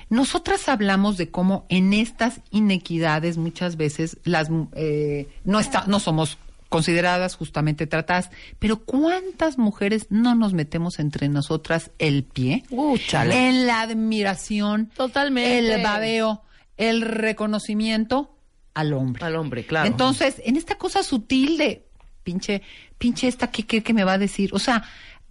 Nosotras 0.10 0.68
hablamos 0.68 1.18
de 1.18 1.30
cómo 1.30 1.68
en 1.70 1.94
estas 1.94 2.42
inequidades 2.50 3.38
muchas 3.38 3.76
veces 3.78 4.18
las 4.24 4.50
eh, 4.74 5.28
no 5.44 5.60
está, 5.60 5.84
no 5.86 6.00
somos 6.00 6.40
consideradas 6.70 7.36
justamente 7.36 7.86
tratadas, 7.86 8.32
pero 8.58 8.78
cuántas 8.78 9.60
mujeres 9.60 10.08
no 10.10 10.34
nos 10.34 10.54
metemos 10.54 10.98
entre 10.98 11.30
nosotras 11.30 11.92
el 12.00 12.24
pie 12.24 12.64
Uh, 12.72 12.98
chale. 12.98 13.50
en 13.50 13.68
la 13.68 13.82
admiración, 13.82 14.90
Totalmente. 14.96 15.60
el 15.76 15.84
babeo, 15.84 16.42
el 16.78 17.02
reconocimiento 17.02 18.36
al 18.80 18.94
hombre. 18.94 19.26
Al 19.26 19.36
hombre, 19.36 19.66
claro. 19.66 19.88
Entonces, 19.88 20.42
en 20.46 20.56
esta 20.56 20.78
cosa 20.78 21.04
sutil 21.04 21.58
de 21.58 21.86
pinche, 22.24 22.62
pinche 22.98 23.28
esta, 23.28 23.52
¿qué 23.52 23.66
cree 23.66 23.84
que 23.84 23.94
me 23.94 24.04
va 24.04 24.14
a 24.14 24.18
decir? 24.18 24.52
O 24.54 24.60
sea, 24.60 24.84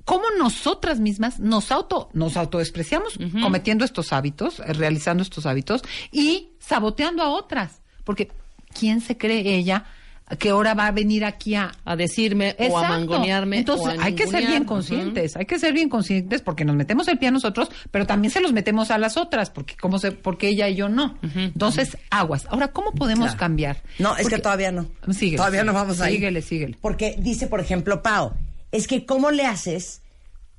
cómo 0.05 0.25
nosotras 0.39 1.01
mismas 1.01 1.39
nos 1.39 1.71
auto, 1.71 2.09
nos 2.13 2.37
autodespreciamos 2.37 3.19
cometiendo 3.43 3.85
estos 3.85 4.13
hábitos, 4.13 4.61
eh, 4.61 4.73
realizando 4.73 5.23
estos 5.23 5.47
hábitos 5.47 5.83
y 6.11 6.51
saboteando 6.59 7.23
a 7.23 7.29
otras. 7.29 7.83
Porque, 8.05 8.31
¿quién 8.73 9.01
se 9.01 9.19
cree 9.19 9.57
ella 9.57 9.85
¿A 10.31 10.37
qué 10.37 10.53
hora 10.53 10.75
va 10.75 10.89
a 10.89 10.91
venir 10.93 11.25
aquí 11.25 11.55
a, 11.55 11.73
A 11.87 11.97
decirme 11.97 12.55
o 12.59 12.79
a 12.79 12.87
mangonearme. 12.89 13.59
Entonces, 13.61 13.97
o 13.97 14.01
a 14.01 14.05
hay 14.05 14.15
que 14.15 14.27
ser 14.27 14.47
bien 14.47 14.65
conscientes, 14.65 15.37
hay 15.37 15.47
que 15.47 15.59
ser 15.59 15.73
bien 15.73 15.89
conscientes 15.89 16.43
porque 16.43 16.67
nos 16.67 16.77
metemos 16.77 17.09
el 17.09 17.19
pie 17.19 17.29
a 17.29 17.31
nosotros, 17.31 17.71
pero 17.91 18.07
también 18.07 18.31
se 18.31 18.41
los 18.43 18.53
metemos 18.53 18.91
a 18.91 18.99
las 18.99 19.17
otras, 19.17 19.49
porque 19.49 19.75
cómo 19.81 19.99
se, 19.99 20.13
porque 20.13 20.49
ella 20.49 20.69
y 20.69 20.75
yo 20.75 20.89
no. 20.91 21.17
Entonces, 21.35 21.97
aguas. 22.11 22.47
Ahora, 22.51 22.69
¿cómo 22.69 22.93
podemos 22.93 23.27
Claro. 23.29 23.39
cambiar? 23.39 23.83
No, 23.99 24.17
es 24.19 24.29
que 24.29 24.39
todavía 24.39 24.71
no. 24.71 24.87
Síguele, 25.11 25.39
todavía 25.39 25.65
no 25.65 25.73
vamos 25.73 26.01
ahí. 26.03 26.15
Síguele, 26.17 26.43
síguele. 26.43 26.77
Porque 26.81 27.17
dice, 27.19 27.47
por 27.47 27.61
ejemplo, 27.61 28.03
Pau, 28.03 28.35
es 28.71 28.87
que 28.87 29.07
¿cómo 29.07 29.31
le 29.31 29.47
haces 29.47 30.03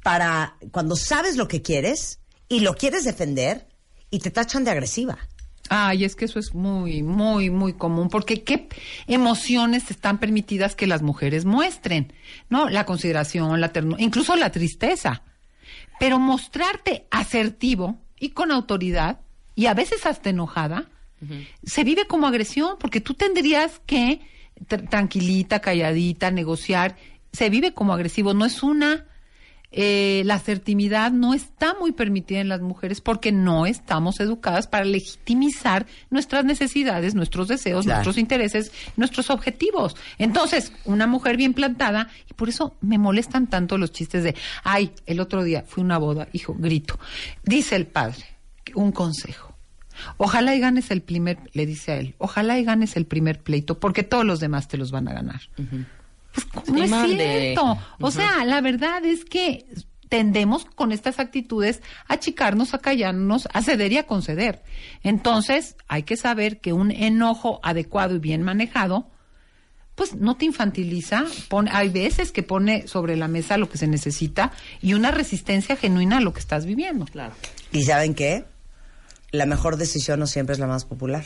para 0.04 0.56
cuando 0.72 0.96
sabes 0.96 1.36
lo 1.38 1.48
que 1.48 1.62
quieres 1.62 2.20
y 2.48 2.62
lo 2.62 2.74
quieres 2.74 3.04
defender 3.04 3.68
y 4.10 4.18
te 4.20 4.32
tachan 4.32 4.64
de 4.64 4.72
agresiva? 4.72 5.20
Ay, 5.70 6.04
es 6.04 6.16
que 6.16 6.26
eso 6.26 6.40
es 6.40 6.56
muy, 6.56 7.04
muy, 7.04 7.50
muy 7.52 7.74
común, 7.74 8.10
porque 8.10 8.44
qué 8.44 8.68
emociones 9.08 9.92
están 9.92 10.18
permitidas 10.18 10.76
que 10.76 10.88
las 10.88 11.02
mujeres 11.04 11.46
muestren, 11.46 12.12
¿no? 12.50 12.70
La 12.70 12.86
consideración, 12.86 13.62
la 13.62 13.72
ternura, 13.72 14.02
incluso 14.02 14.36
la 14.36 14.52
tristeza. 14.52 15.22
Pero 16.00 16.18
mostrarte 16.18 17.06
asertivo 17.12 18.00
y 18.20 18.30
con 18.30 18.52
autoridad, 18.52 19.20
y 19.56 19.68
a 19.68 19.74
veces 19.74 20.06
hasta 20.06 20.30
enojada, 20.32 20.90
se 21.64 21.84
vive 21.84 22.08
como 22.08 22.28
agresión, 22.28 22.78
porque 22.80 23.02
tú 23.02 23.14
tendrías 23.14 23.82
que, 23.86 24.22
tr- 24.68 24.90
tranquilita, 24.90 25.60
calladita, 25.60 26.32
negociar, 26.32 26.96
se 27.34 27.50
vive 27.50 27.74
como 27.74 27.94
agresivo, 27.94 28.34
no 28.34 28.46
es 28.46 28.64
una 28.64 29.06
eh, 29.72 30.24
la 30.26 30.36
asertividad 30.36 31.12
no 31.12 31.34
está 31.34 31.76
muy 31.80 31.92
permitida 31.92 32.40
en 32.40 32.50
las 32.50 32.62
mujeres 32.62 33.02
porque 33.02 33.32
no 33.32 33.66
estamos 33.68 34.20
educadas 34.20 34.66
para 34.68 34.84
legitimizar 34.86 35.86
nuestras 36.10 36.44
necesidades, 36.46 37.14
nuestros 37.16 37.48
deseos, 37.48 37.86
Claro. 37.86 37.98
nuestros 38.00 38.18
intereses, 38.18 38.72
nuestros 38.98 39.30
objetivos. 39.30 39.96
Entonces, 40.18 40.74
una 40.86 41.06
mujer 41.08 41.38
bien 41.38 41.54
plantada, 41.54 42.08
y 42.30 42.34
por 42.34 42.50
eso 42.50 42.76
me 42.82 42.98
molestan 42.98 43.48
tanto 43.48 43.78
los 43.78 43.92
chistes 43.92 44.24
de, 44.24 44.36
ay, 44.64 44.92
el 45.06 45.20
otro 45.20 45.44
día 45.44 45.64
fui 45.68 45.82
a 45.82 45.86
una 45.86 45.98
boda, 46.00 46.28
hijo, 46.34 46.56
grito. 46.58 47.00
Dice 47.44 47.76
el 47.76 47.86
padre, 47.86 48.26
un 48.76 48.92
consejo. 48.92 49.56
Ojalá 50.18 50.56
y 50.56 50.60
ganes 50.62 50.92
el 50.92 51.02
primer, 51.02 51.38
le 51.54 51.66
dice 51.66 51.92
a 51.92 51.98
él, 51.98 52.16
ojalá 52.20 52.58
y 52.58 52.64
ganes 52.64 52.96
el 52.96 53.06
primer 53.06 53.40
pleito, 53.42 53.80
porque 53.80 54.04
todos 54.04 54.26
los 54.26 54.40
demás 54.40 54.68
te 54.68 54.78
los 54.78 54.92
van 54.92 55.10
a 55.10 55.14
ganar. 55.14 55.42
Pues, 56.34 56.66
Sí, 56.66 56.72
no 56.72 56.84
es 56.84 56.90
mande. 56.90 57.16
cierto. 57.54 57.78
O 58.00 58.12
sea, 58.12 58.46
la 58.46 58.62
verdad 58.62 59.04
es 59.06 59.26
que 59.26 59.66
tendemos 60.10 60.66
con 60.66 60.92
estas 60.92 61.20
actitudes 61.20 61.82
a 62.08 62.16
achicarnos, 62.16 62.74
a 62.74 62.80
callarnos, 62.80 63.48
a 63.54 63.62
ceder 63.62 63.92
y 63.92 63.98
a 63.98 64.08
conceder. 64.08 64.64
Entonces, 65.04 65.76
hay 65.88 66.04
que 66.04 66.18
saber 66.18 66.60
que 66.60 66.74
un 66.74 66.92
enojo 66.92 67.60
adecuado 67.64 68.16
y 68.16 68.20
bien 68.20 68.42
manejado, 68.42 69.10
pues 69.96 70.16
no 70.16 70.36
te 70.36 70.46
infantiliza. 70.46 71.26
Pone, 71.48 71.70
hay 71.74 71.90
veces 71.90 72.32
que 72.32 72.42
pone 72.42 72.88
sobre 72.88 73.18
la 73.18 73.28
mesa 73.28 73.58
lo 73.58 73.70
que 73.70 73.78
se 73.78 73.88
necesita 73.88 74.52
y 74.82 74.94
una 74.94 75.12
resistencia 75.12 75.76
genuina 75.76 76.18
a 76.18 76.22
lo 76.22 76.34
que 76.34 76.40
estás 76.40 76.66
viviendo. 76.66 77.06
Claro. 77.06 77.34
¿Y 77.72 77.84
saben 77.84 78.16
qué? 78.16 78.46
La 79.32 79.46
mejor 79.46 79.78
decisión 79.78 80.20
no 80.20 80.26
siempre 80.26 80.54
es 80.54 80.60
la 80.60 80.68
más 80.68 80.86
popular. 80.86 81.24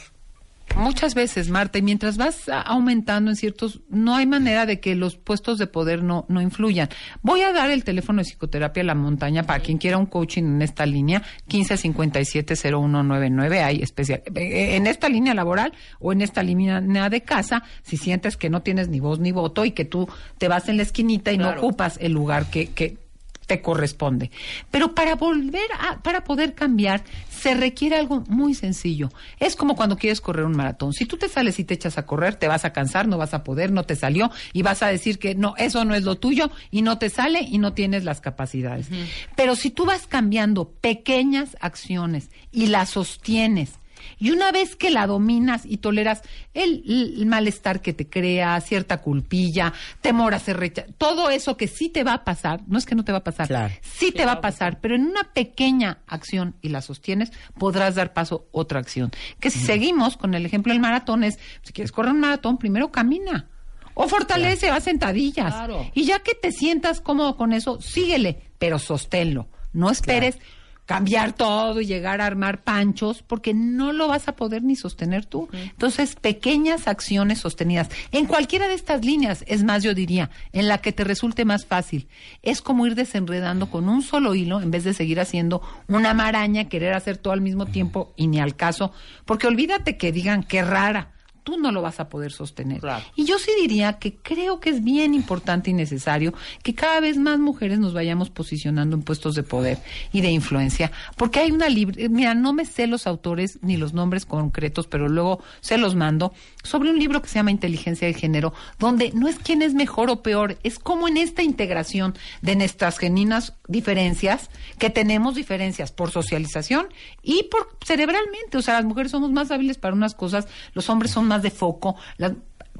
Muchas 0.75 1.13
veces, 1.13 1.49
Marta, 1.49 1.77
y 1.77 1.83
mientras 1.83 2.17
vas 2.17 2.49
aumentando 2.49 3.29
en 3.29 3.35
ciertos, 3.35 3.81
no 3.89 4.15
hay 4.15 4.25
manera 4.25 4.65
de 4.65 4.79
que 4.79 4.95
los 4.95 5.17
puestos 5.17 5.59
de 5.59 5.67
poder 5.67 6.01
no, 6.03 6.25
no 6.29 6.41
influyan. 6.41 6.89
Voy 7.21 7.41
a 7.41 7.53
dar 7.53 7.69
el 7.69 7.83
teléfono 7.83 8.17
de 8.19 8.25
psicoterapia 8.25 8.81
a 8.81 8.85
la 8.85 8.95
montaña 8.95 9.43
para 9.43 9.59
quien 9.59 9.77
quiera 9.77 9.99
un 9.99 10.07
coaching 10.07 10.41
en 10.43 10.63
esta 10.63 10.87
línea, 10.87 11.21
1557-0199, 11.47 13.63
hay 13.63 13.83
especial, 13.83 14.23
eh, 14.33 14.75
en 14.75 14.87
esta 14.87 15.09
línea 15.09 15.35
laboral 15.35 15.73
o 15.99 16.11
en 16.11 16.21
esta 16.21 16.41
línea 16.41 16.81
de 16.81 17.21
casa, 17.21 17.61
si 17.83 17.97
sientes 17.97 18.35
que 18.35 18.49
no 18.49 18.63
tienes 18.63 18.89
ni 18.89 18.99
voz 18.99 19.19
ni 19.19 19.31
voto 19.31 19.65
y 19.65 19.71
que 19.71 19.85
tú 19.85 20.09
te 20.39 20.47
vas 20.47 20.69
en 20.69 20.77
la 20.77 20.83
esquinita 20.83 21.31
y 21.31 21.37
no 21.37 21.51
ocupas 21.51 21.99
el 22.01 22.13
lugar 22.13 22.49
que, 22.49 22.71
que 22.71 23.02
te 23.45 23.61
corresponde. 23.61 24.31
Pero 24.71 24.95
para 24.95 25.15
volver 25.15 25.67
a, 25.79 26.01
para 26.01 26.23
poder 26.23 26.53
cambiar, 26.53 27.03
se 27.29 27.53
requiere 27.53 27.97
algo 27.97 28.23
muy 28.27 28.53
sencillo. 28.53 29.09
Es 29.39 29.55
como 29.55 29.75
cuando 29.75 29.97
quieres 29.97 30.21
correr 30.21 30.45
un 30.45 30.55
maratón. 30.55 30.93
Si 30.93 31.05
tú 31.05 31.17
te 31.17 31.27
sales 31.27 31.59
y 31.59 31.63
te 31.63 31.73
echas 31.73 31.97
a 31.97 32.05
correr, 32.05 32.35
te 32.35 32.47
vas 32.47 32.65
a 32.65 32.73
cansar, 32.73 33.07
no 33.07 33.17
vas 33.17 33.33
a 33.33 33.43
poder, 33.43 33.71
no 33.71 33.83
te 33.83 33.95
salió 33.95 34.31
y 34.53 34.61
vas 34.61 34.81
a 34.81 34.87
decir 34.87 35.19
que 35.19 35.35
no, 35.35 35.53
eso 35.57 35.83
no 35.85 35.95
es 35.95 36.03
lo 36.03 36.15
tuyo 36.15 36.51
y 36.71 36.81
no 36.81 36.97
te 36.97 37.09
sale 37.09 37.41
y 37.41 37.57
no 37.57 37.73
tienes 37.73 38.03
las 38.03 38.21
capacidades. 38.21 38.87
Pero 39.35 39.55
si 39.55 39.69
tú 39.71 39.85
vas 39.85 40.07
cambiando 40.07 40.69
pequeñas 40.69 41.57
acciones 41.59 42.29
y 42.51 42.67
las 42.67 42.91
sostienes, 42.91 43.79
y 44.19 44.31
una 44.31 44.51
vez 44.51 44.75
que 44.75 44.89
la 44.91 45.07
dominas 45.07 45.63
y 45.65 45.77
toleras 45.77 46.21
el, 46.53 46.83
el 46.87 47.25
malestar 47.25 47.81
que 47.81 47.93
te 47.93 48.09
crea, 48.09 48.59
cierta 48.61 49.01
culpilla, 49.01 49.73
temor 50.01 50.33
a 50.33 50.39
ser 50.39 50.57
rechazado, 50.57 50.93
todo 50.97 51.29
eso 51.29 51.57
que 51.57 51.67
sí 51.67 51.89
te 51.89 52.03
va 52.03 52.13
a 52.13 52.23
pasar, 52.23 52.61
no 52.67 52.77
es 52.77 52.85
que 52.85 52.95
no 52.95 53.03
te 53.05 53.11
va 53.11 53.19
a 53.19 53.23
pasar, 53.23 53.47
Claro. 53.47 53.73
sí 53.81 54.11
te 54.11 54.25
va 54.25 54.33
a 54.33 54.41
pasar, 54.41 54.79
pero 54.81 54.95
en 54.95 55.05
una 55.05 55.23
pequeña 55.33 55.99
acción 56.07 56.55
y 56.61 56.69
la 56.69 56.81
sostienes, 56.81 57.31
podrás 57.57 57.95
dar 57.95 58.13
paso 58.13 58.45
a 58.53 58.57
otra 58.57 58.79
acción. 58.79 59.11
Que 59.39 59.49
si 59.49 59.59
seguimos 59.59 60.17
con 60.17 60.33
el 60.33 60.45
ejemplo 60.45 60.73
del 60.73 60.81
maratón 60.81 61.23
es, 61.23 61.39
si 61.61 61.73
quieres 61.73 61.91
correr 61.91 62.11
un 62.13 62.19
maratón, 62.19 62.57
primero 62.57 62.91
camina. 62.91 63.47
O 63.95 64.07
fortalece, 64.07 64.69
haz 64.71 64.85
sentadillas. 64.85 65.53
Claro. 65.53 65.91
Y 65.93 66.05
ya 66.05 66.19
que 66.19 66.33
te 66.33 66.51
sientas 66.51 66.99
cómodo 66.99 67.37
con 67.37 67.53
eso, 67.53 67.79
síguele, 67.79 68.41
pero 68.57 68.79
sosténlo. 68.79 69.47
No 69.71 69.91
esperes 69.91 70.37
cambiar 70.85 71.33
todo 71.33 71.79
y 71.81 71.85
llegar 71.85 72.21
a 72.21 72.25
armar 72.25 72.63
panchos, 72.63 73.23
porque 73.23 73.53
no 73.53 73.93
lo 73.93 74.07
vas 74.07 74.27
a 74.27 74.35
poder 74.35 74.63
ni 74.63 74.75
sostener 74.75 75.25
tú. 75.25 75.47
Entonces, 75.53 76.15
pequeñas 76.15 76.87
acciones 76.87 77.39
sostenidas. 77.39 77.89
En 78.11 78.25
cualquiera 78.25 78.67
de 78.67 78.73
estas 78.73 79.05
líneas, 79.05 79.43
es 79.47 79.63
más, 79.63 79.83
yo 79.83 79.93
diría, 79.93 80.29
en 80.51 80.67
la 80.67 80.79
que 80.79 80.91
te 80.91 81.03
resulte 81.03 81.45
más 81.45 81.65
fácil. 81.65 82.07
Es 82.41 82.61
como 82.61 82.85
ir 82.85 82.95
desenredando 82.95 83.69
con 83.69 83.87
un 83.87 84.01
solo 84.01 84.35
hilo 84.35 84.61
en 84.61 84.71
vez 84.71 84.83
de 84.83 84.93
seguir 84.93 85.19
haciendo 85.19 85.61
una 85.87 86.13
maraña, 86.13 86.69
querer 86.69 86.93
hacer 86.93 87.17
todo 87.17 87.33
al 87.33 87.41
mismo 87.41 87.65
tiempo 87.65 88.13
y 88.15 88.27
ni 88.27 88.39
al 88.39 88.55
caso. 88.55 88.91
Porque 89.25 89.47
olvídate 89.47 89.97
que 89.97 90.11
digan 90.11 90.43
qué 90.43 90.63
rara. 90.63 91.11
Tú 91.43 91.57
no 91.57 91.71
lo 91.71 91.81
vas 91.81 91.99
a 91.99 92.09
poder 92.09 92.31
sostener. 92.31 92.79
Claro. 92.79 93.03
Y 93.15 93.25
yo 93.25 93.37
sí 93.37 93.51
diría 93.59 93.99
que 93.99 94.15
creo 94.15 94.59
que 94.59 94.69
es 94.69 94.83
bien 94.83 95.13
importante 95.13 95.69
y 95.69 95.73
necesario 95.73 96.33
que 96.63 96.73
cada 96.73 96.99
vez 96.99 97.17
más 97.17 97.39
mujeres 97.39 97.79
nos 97.79 97.93
vayamos 97.93 98.29
posicionando 98.29 98.95
en 98.95 99.03
puestos 99.03 99.35
de 99.35 99.43
poder 99.43 99.79
y 100.11 100.21
de 100.21 100.31
influencia, 100.31 100.91
porque 101.17 101.39
hay 101.39 101.51
una 101.51 101.69
libre, 101.69 102.09
mira, 102.09 102.33
no 102.33 102.53
me 102.53 102.65
sé 102.65 102.87
los 102.87 103.07
autores 103.07 103.59
ni 103.61 103.77
los 103.77 103.93
nombres 103.93 104.25
concretos, 104.25 104.87
pero 104.87 105.09
luego 105.09 105.41
se 105.61 105.77
los 105.77 105.95
mando, 105.95 106.33
sobre 106.63 106.89
un 106.89 106.99
libro 106.99 107.21
que 107.21 107.27
se 107.27 107.35
llama 107.35 107.51
Inteligencia 107.51 108.07
de 108.07 108.13
Género, 108.13 108.53
donde 108.79 109.11
no 109.13 109.27
es 109.27 109.37
quién 109.39 109.61
es 109.61 109.73
mejor 109.73 110.09
o 110.09 110.21
peor, 110.21 110.57
es 110.63 110.79
como 110.79 111.07
en 111.07 111.17
esta 111.17 111.43
integración 111.43 112.15
de 112.41 112.55
nuestras 112.55 112.97
genuinas 112.97 113.53
diferencias, 113.67 114.49
que 114.77 114.89
tenemos 114.89 115.35
diferencias 115.35 115.91
por 115.91 116.11
socialización 116.11 116.87
y 117.21 117.43
por 117.43 117.77
cerebralmente, 117.85 118.57
o 118.57 118.61
sea, 118.61 118.75
las 118.75 118.85
mujeres 118.85 119.11
somos 119.11 119.31
más 119.31 119.51
hábiles 119.51 119.77
para 119.77 119.95
unas 119.95 120.15
cosas, 120.15 120.47
los 120.73 120.89
hombres 120.89 121.11
son 121.11 121.27
más 121.27 121.32
de 121.41 121.51
foco, 121.51 121.95
las- 122.17 122.33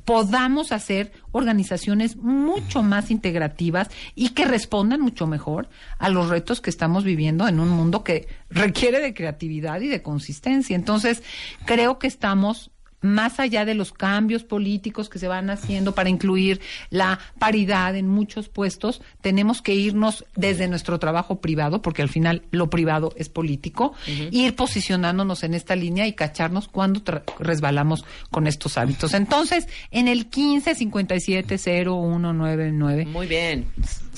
podamos 0.06 0.74
hacer 0.74 1.14
organizaciones 1.32 2.18
mucho 2.18 2.84
más 2.84 3.10
integrativas 3.10 3.88
y 4.16 4.30
que 4.30 4.44
respondan 4.44 5.00
mucho 5.00 5.28
mejor 5.28 5.70
a 5.98 6.10
los 6.10 6.28
retos 6.28 6.60
que 6.60 6.70
estamos 6.70 7.06
viviendo 7.06 7.48
en 7.48 7.62
un 7.62 7.70
mundo 7.70 8.04
que 8.04 8.28
requiere 8.50 9.00
de 9.00 9.14
creatividad 9.14 9.80
y 9.80 9.88
de 9.88 10.02
consistencia. 10.02 10.76
Entonces, 10.76 11.24
creo 11.66 12.00
que 12.00 12.08
estamos 12.08 12.70
más 13.04 13.40
allá 13.40 13.66
de 13.66 13.76
los 13.76 13.92
cambios 13.92 14.44
políticos 14.44 15.10
que 15.10 15.20
se 15.20 15.28
van 15.28 15.50
haciendo 15.50 15.94
para 15.94 16.10
incluir 16.10 16.60
la 16.90 17.20
paridad 17.38 17.96
en 17.96 18.08
muchos 18.08 18.50
puestos, 18.50 19.02
tenemos 19.22 19.62
que 19.62 19.76
irnos 19.76 20.26
desde 20.36 20.68
nuestro 20.68 20.98
trabajo 20.98 21.40
privado, 21.40 21.82
porque 21.82 22.02
al 22.02 22.10
final 22.10 22.42
lo 22.52 22.70
privado 22.70 23.14
es 23.16 23.30
político, 23.30 23.94
ir 24.32 24.56
posicionándonos 24.56 25.44
en 25.44 25.54
esta 25.54 25.76
línea 25.76 26.08
y 26.08 26.14
cacharnos 26.14 26.68
cuando 26.68 27.02
resbalamos 27.40 28.06
con 28.32 28.48
estos 28.48 28.78
hábitos. 28.78 29.14
Entonces, 29.14 29.68
en 29.92 30.08
el 30.08 30.28
15 30.28 30.74
57 30.76 31.58
0199 31.58 33.06
Muy 33.06 33.28
bien. 33.28 33.68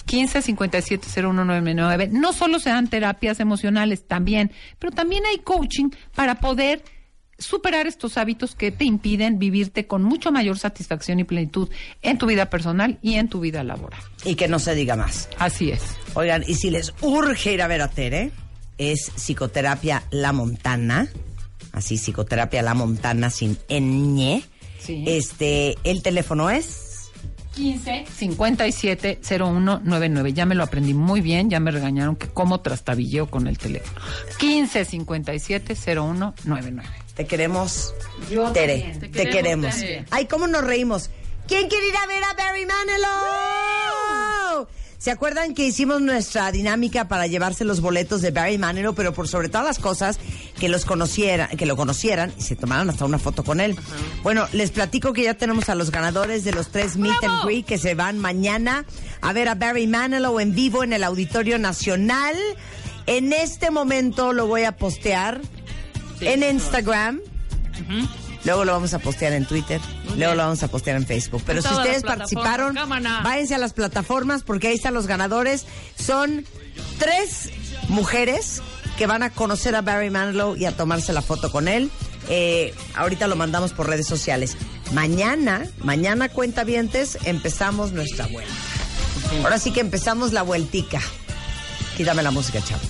15 0.06 0.42
57 0.44 1.08
0199 1.10 2.10
no 2.12 2.32
solo 2.34 2.60
se 2.60 2.70
dan 2.70 2.88
terapias 2.88 3.40
emocionales 3.40 4.08
también, 4.08 4.52
pero 4.78 4.92
también 4.92 5.24
hay 5.26 5.40
coaching 5.40 5.90
para 6.14 6.40
poder 6.40 6.84
superar 7.38 7.88
estos 7.88 8.18
hábitos 8.18 8.56
que 8.56 8.72
te 8.72 8.86
impiden 8.86 9.40
vivirte 9.40 9.88
con 9.88 10.04
mucho 10.04 10.32
mayor 10.32 10.58
satisfacción 10.58 11.20
y 11.20 11.24
plenitud 11.24 11.70
en 12.02 12.18
tu 12.18 12.26
vida 12.26 12.50
personal 12.50 12.98
y 13.02 13.16
en 13.16 13.30
tu 13.30 13.40
vida 13.40 13.64
laboral. 13.64 14.00
Y 14.24 14.36
que 14.36 14.48
no 14.48 14.60
se 14.60 14.76
diga 14.76 14.96
más. 14.96 15.30
Así 15.38 15.72
es. 15.72 15.82
Oigan, 16.14 16.44
y 16.48 16.56
si 16.56 16.70
les 16.70 16.94
urge 17.02 17.54
ir 17.54 17.62
a 17.62 17.68
ver 17.68 17.82
a 17.82 17.90
Tere, 17.90 18.32
es 18.78 19.12
psicoterapia 19.16 20.04
La 20.12 20.32
Montana, 20.32 21.08
así 21.72 21.98
psicoterapia 21.98 22.62
La 22.62 22.74
Montana 22.74 23.30
sin 23.30 23.58
ñ. 23.70 24.44
Sí. 24.80 25.04
Este, 25.08 25.76
el 25.84 26.04
teléfono 26.04 26.50
es 26.50 27.12
15 27.56 28.06
57 28.14 29.20
0199. 29.22 30.34
Ya 30.34 30.46
me 30.46 30.56
lo 30.56 30.64
aprendí 30.64 30.94
muy 30.94 31.22
bien, 31.22 31.50
ya 31.50 31.60
me 31.60 31.72
regañaron 31.72 32.16
que 32.16 32.28
cómo 32.28 32.60
trastabilleo 32.60 33.28
con 33.30 33.48
el 33.48 33.58
teléfono. 33.58 34.00
15 34.38 34.86
57 34.86 35.76
0199. 35.76 37.05
Te 37.16 37.26
queremos, 37.26 37.94
Yo 38.30 38.52
Tere. 38.52 38.80
también. 38.80 39.00
Te, 39.00 39.10
Te 39.10 39.30
queremos. 39.30 39.76
Ay, 40.12 40.26
cómo 40.26 40.48
nos 40.48 40.64
reímos. 40.64 41.10
¿Quién 41.48 41.70
quiere 41.70 41.88
ir 41.88 41.96
a 41.98 42.08
ver 42.08 42.24
a 42.24 42.34
Barry 42.34 42.66
Manilow? 42.66 44.68
¿Se 44.98 45.12
acuerdan 45.12 45.54
que 45.54 45.68
hicimos 45.68 46.02
nuestra 46.02 46.52
dinámica 46.52 47.08
para 47.08 47.28
llevarse 47.28 47.64
los 47.64 47.80
boletos 47.80 48.24
de 48.24 48.32
Barry 48.32 48.58
Manilow, 48.58 48.96
pero 48.96 49.14
por 49.14 49.28
sobre 49.28 49.50
todas 49.50 49.68
las 49.68 49.78
cosas 49.78 50.18
que 50.60 50.68
los 50.68 50.84
conocieran, 50.86 51.50
que 51.50 51.68
lo 51.68 51.76
conocieran 51.76 52.34
y 52.40 52.42
se 52.42 52.56
tomaran 52.56 52.90
hasta 52.90 53.06
una 53.06 53.20
foto 53.20 53.44
con 53.44 53.62
él? 53.62 53.78
Bueno, 54.24 54.48
les 54.52 54.72
platico 54.72 55.14
que 55.14 55.24
ya 55.24 55.36
tenemos 55.36 55.70
a 55.70 55.76
los 55.76 55.92
ganadores 55.92 56.44
de 56.44 56.54
los 56.54 56.72
tres 56.72 56.98
Meet 56.98 57.24
and 57.24 57.46
Greet 57.46 57.66
que 57.68 57.78
se 57.78 57.94
van 57.94 58.18
mañana 58.18 58.84
a 59.22 59.32
ver 59.32 59.48
a 59.48 59.54
Barry 59.56 59.86
Manilow 59.86 60.40
en 60.40 60.56
vivo 60.56 60.84
en 60.84 60.92
el 60.92 61.04
Auditorio 61.04 61.60
Nacional. 61.60 62.36
En 63.06 63.32
este 63.32 63.70
momento 63.70 64.34
lo 64.34 64.48
voy 64.48 64.64
a 64.64 64.76
postear 64.76 65.40
en 66.22 66.44
Instagram. 66.44 67.22
Luego 68.46 68.64
lo 68.64 68.74
vamos 68.74 68.94
a 68.94 69.00
postear 69.00 69.34
en 69.34 69.46
Twitter. 69.46 69.82
Luego 70.16 70.36
lo 70.36 70.44
vamos 70.44 70.62
a 70.62 70.68
postear 70.68 70.98
en 70.98 71.06
Facebook. 71.06 71.42
Pero 71.46 71.62
si 71.62 71.74
ustedes 71.74 72.04
participaron, 72.04 72.76
cámara. 72.76 73.22
váyanse 73.24 73.56
a 73.56 73.58
las 73.58 73.74
plataformas 73.74 74.44
porque 74.44 74.68
ahí 74.68 74.76
están 74.76 74.94
los 74.94 75.08
ganadores. 75.08 75.66
Son 75.98 76.46
tres 77.00 77.50
mujeres 77.90 78.62
que 78.98 79.08
van 79.08 79.24
a 79.24 79.32
conocer 79.32 79.76
a 79.76 79.82
Barry 79.82 80.12
Manilow 80.12 80.56
y 80.56 80.66
a 80.66 80.72
tomarse 80.72 81.12
la 81.12 81.24
foto 81.24 81.52
con 81.52 81.68
él. 81.68 81.90
Eh, 82.30 82.74
ahorita 82.96 83.28
lo 83.28 83.36
mandamos 83.36 83.74
por 83.74 83.90
redes 83.90 84.08
sociales. 84.08 84.58
Mañana, 84.94 85.68
mañana 85.80 86.30
cuentavientes, 86.30 87.18
empezamos 87.26 87.94
nuestra 87.94 88.28
vuelta. 88.28 88.54
Ahora 89.44 89.58
sí 89.58 89.72
que 89.72 89.80
empezamos 89.80 90.34
la 90.34 90.44
vueltica. 90.44 91.02
Quítame 91.98 92.22
la 92.22 92.32
música, 92.32 92.62
chavo. 92.62 92.84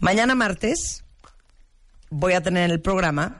Mañana 0.00 0.34
martes 0.34 1.03
voy 2.16 2.34
a 2.34 2.40
tener 2.42 2.64
en 2.64 2.70
el 2.70 2.80
programa 2.80 3.38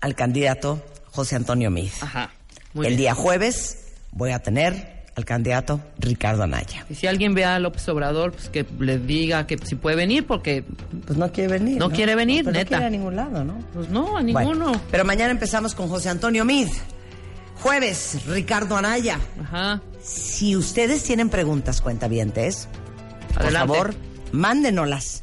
al 0.00 0.14
candidato 0.14 0.82
José 1.10 1.36
Antonio 1.36 1.70
Meade. 1.70 1.92
Ajá. 2.00 2.30
Muy 2.72 2.86
el 2.86 2.92
bien. 2.92 3.00
día 3.00 3.14
jueves 3.14 3.92
voy 4.12 4.30
a 4.30 4.38
tener 4.38 5.02
al 5.14 5.26
candidato 5.26 5.78
Ricardo 5.98 6.42
Anaya. 6.44 6.86
Y 6.88 6.94
si 6.94 7.06
alguien 7.06 7.34
ve 7.34 7.44
a 7.44 7.58
López 7.58 7.86
Obrador, 7.90 8.32
pues 8.32 8.48
que 8.48 8.64
le 8.78 8.98
diga 8.98 9.46
que 9.46 9.58
si 9.58 9.74
puede 9.74 9.94
venir, 9.94 10.26
porque 10.26 10.64
Pues 11.06 11.18
no 11.18 11.30
quiere 11.30 11.52
venir. 11.52 11.76
No 11.76 11.90
quiere 11.90 12.14
venir, 12.14 12.44
Pues 12.44 12.56
neta. 12.56 12.76
No 12.76 12.80
quiere 12.80 12.86
a 12.86 12.90
ningún 12.90 13.16
lado, 13.16 13.44
¿no? 13.44 13.58
pues 13.74 13.90
no, 13.90 14.16
a 14.16 14.22
Bueno, 14.22 14.54
ninguno. 14.54 14.80
pero 14.90 15.04
mañana 15.04 15.30
empezamos 15.30 15.74
con 15.74 15.88
José 15.88 16.08
Antonio 16.08 16.46
Meade. 16.46 16.72
Jueves, 17.60 18.20
Ricardo 18.26 18.76
Anaya. 18.76 19.20
Ajá. 19.42 19.82
Si 20.02 20.56
ustedes 20.56 21.04
tienen 21.04 21.28
preguntas, 21.28 21.80
cuentavientes, 21.82 22.68
por 23.34 23.42
Adelante. 23.42 23.68
favor, 23.74 23.94
mándenoslas. 24.32 25.22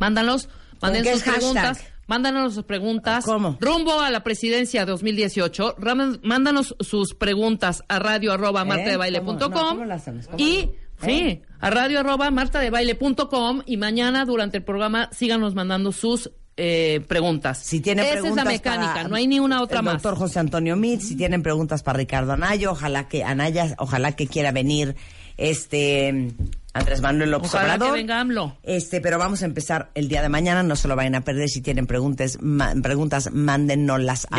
Mándanos, 0.00 0.48
manden 0.82 1.04
qué 1.04 1.12
sus 1.14 1.22
preguntas. 1.22 1.78
Mándanos 2.08 2.54
sus 2.54 2.64
preguntas. 2.64 3.24
¿Cómo? 3.24 3.56
Rumbo 3.60 4.00
a 4.00 4.10
la 4.10 4.24
presidencia 4.24 4.84
2018. 4.84 5.76
Ram- 5.78 6.18
Mándanos 6.24 6.74
sus 6.80 7.14
preguntas 7.14 7.84
a 7.86 8.00
radio 8.00 8.32
arroba 8.32 8.64
martadebaile.com. 8.64 9.38
¿Cómo? 9.52 9.84
No. 9.84 9.96
Y, 10.38 10.52
¿Eh? 10.58 10.70
sí, 11.04 11.42
a 11.60 11.70
radio 11.70 12.00
arroba 12.00 12.30
martadebaile.com. 12.32 13.62
Y 13.66 13.76
mañana, 13.76 14.24
durante 14.24 14.56
el 14.56 14.64
programa, 14.64 15.10
síganos 15.12 15.54
mandando 15.54 15.92
sus 15.92 16.30
eh, 16.56 17.04
preguntas. 17.06 17.58
Si 17.58 17.80
tienen 17.80 18.04
Esa 18.06 18.14
preguntas 18.14 18.38
es 18.38 18.44
la 18.46 18.50
mecánica, 18.52 18.94
para 18.94 19.08
no 19.08 19.14
hay 19.14 19.26
ni 19.28 19.38
una 19.38 19.62
otra 19.62 19.78
el 19.78 19.84
más. 19.84 19.94
doctor 20.02 20.16
José 20.16 20.40
Antonio 20.40 20.74
Meade, 20.76 21.02
si 21.02 21.14
tienen 21.14 21.42
preguntas 21.42 21.82
para 21.84 21.98
Ricardo 21.98 22.32
Anaya, 22.32 22.70
ojalá 22.70 23.06
que 23.06 23.22
Anaya, 23.22 23.74
ojalá 23.78 24.12
que 24.16 24.26
quiera 24.26 24.50
venir 24.50 24.96
este 25.36 26.32
Andrés 26.78 27.00
Manuel 27.00 27.30
López 27.30 27.50
Ojalá 27.54 27.74
Obrador. 27.74 27.88
que 27.94 28.00
venga 28.00 28.20
AMLO. 28.20 28.56
Este, 28.62 29.00
pero 29.00 29.18
vamos 29.18 29.42
a 29.42 29.44
empezar 29.44 29.90
el 29.94 30.08
día 30.08 30.22
de 30.22 30.28
mañana, 30.28 30.62
no 30.62 30.76
se 30.76 30.88
lo 30.88 30.96
vayan 30.96 31.14
a 31.14 31.20
perder. 31.22 31.48
Si 31.48 31.60
tienen 31.60 31.86
preguntas, 31.86 32.38
ma- 32.40 32.74
preguntas 32.82 33.30
mándennoslas 33.32 34.26
a 34.30 34.36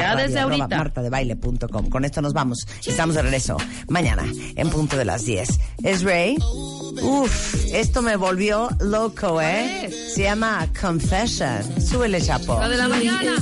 martadebaile.com. 0.77 1.89
Con 1.89 2.05
esto 2.05 2.21
nos 2.21 2.33
vamos. 2.33 2.65
Estamos 2.85 3.15
de 3.15 3.21
regreso 3.21 3.57
mañana 3.87 4.23
en 4.55 4.69
punto 4.69 4.97
de 4.97 5.05
las 5.05 5.25
10. 5.25 5.49
Es 5.83 6.03
Ray. 6.03 6.37
Uf, 7.01 7.55
esto 7.73 8.01
me 8.01 8.15
volvió 8.15 8.69
loco, 8.79 9.41
¿eh? 9.41 9.89
Se 10.13 10.23
llama 10.23 10.67
Confession. 10.79 11.81
Súbele, 11.81 12.21
chapo. 12.21 12.59
La 12.59 12.67
de 12.69 12.77
la 12.77 12.87
mañana. 12.87 13.35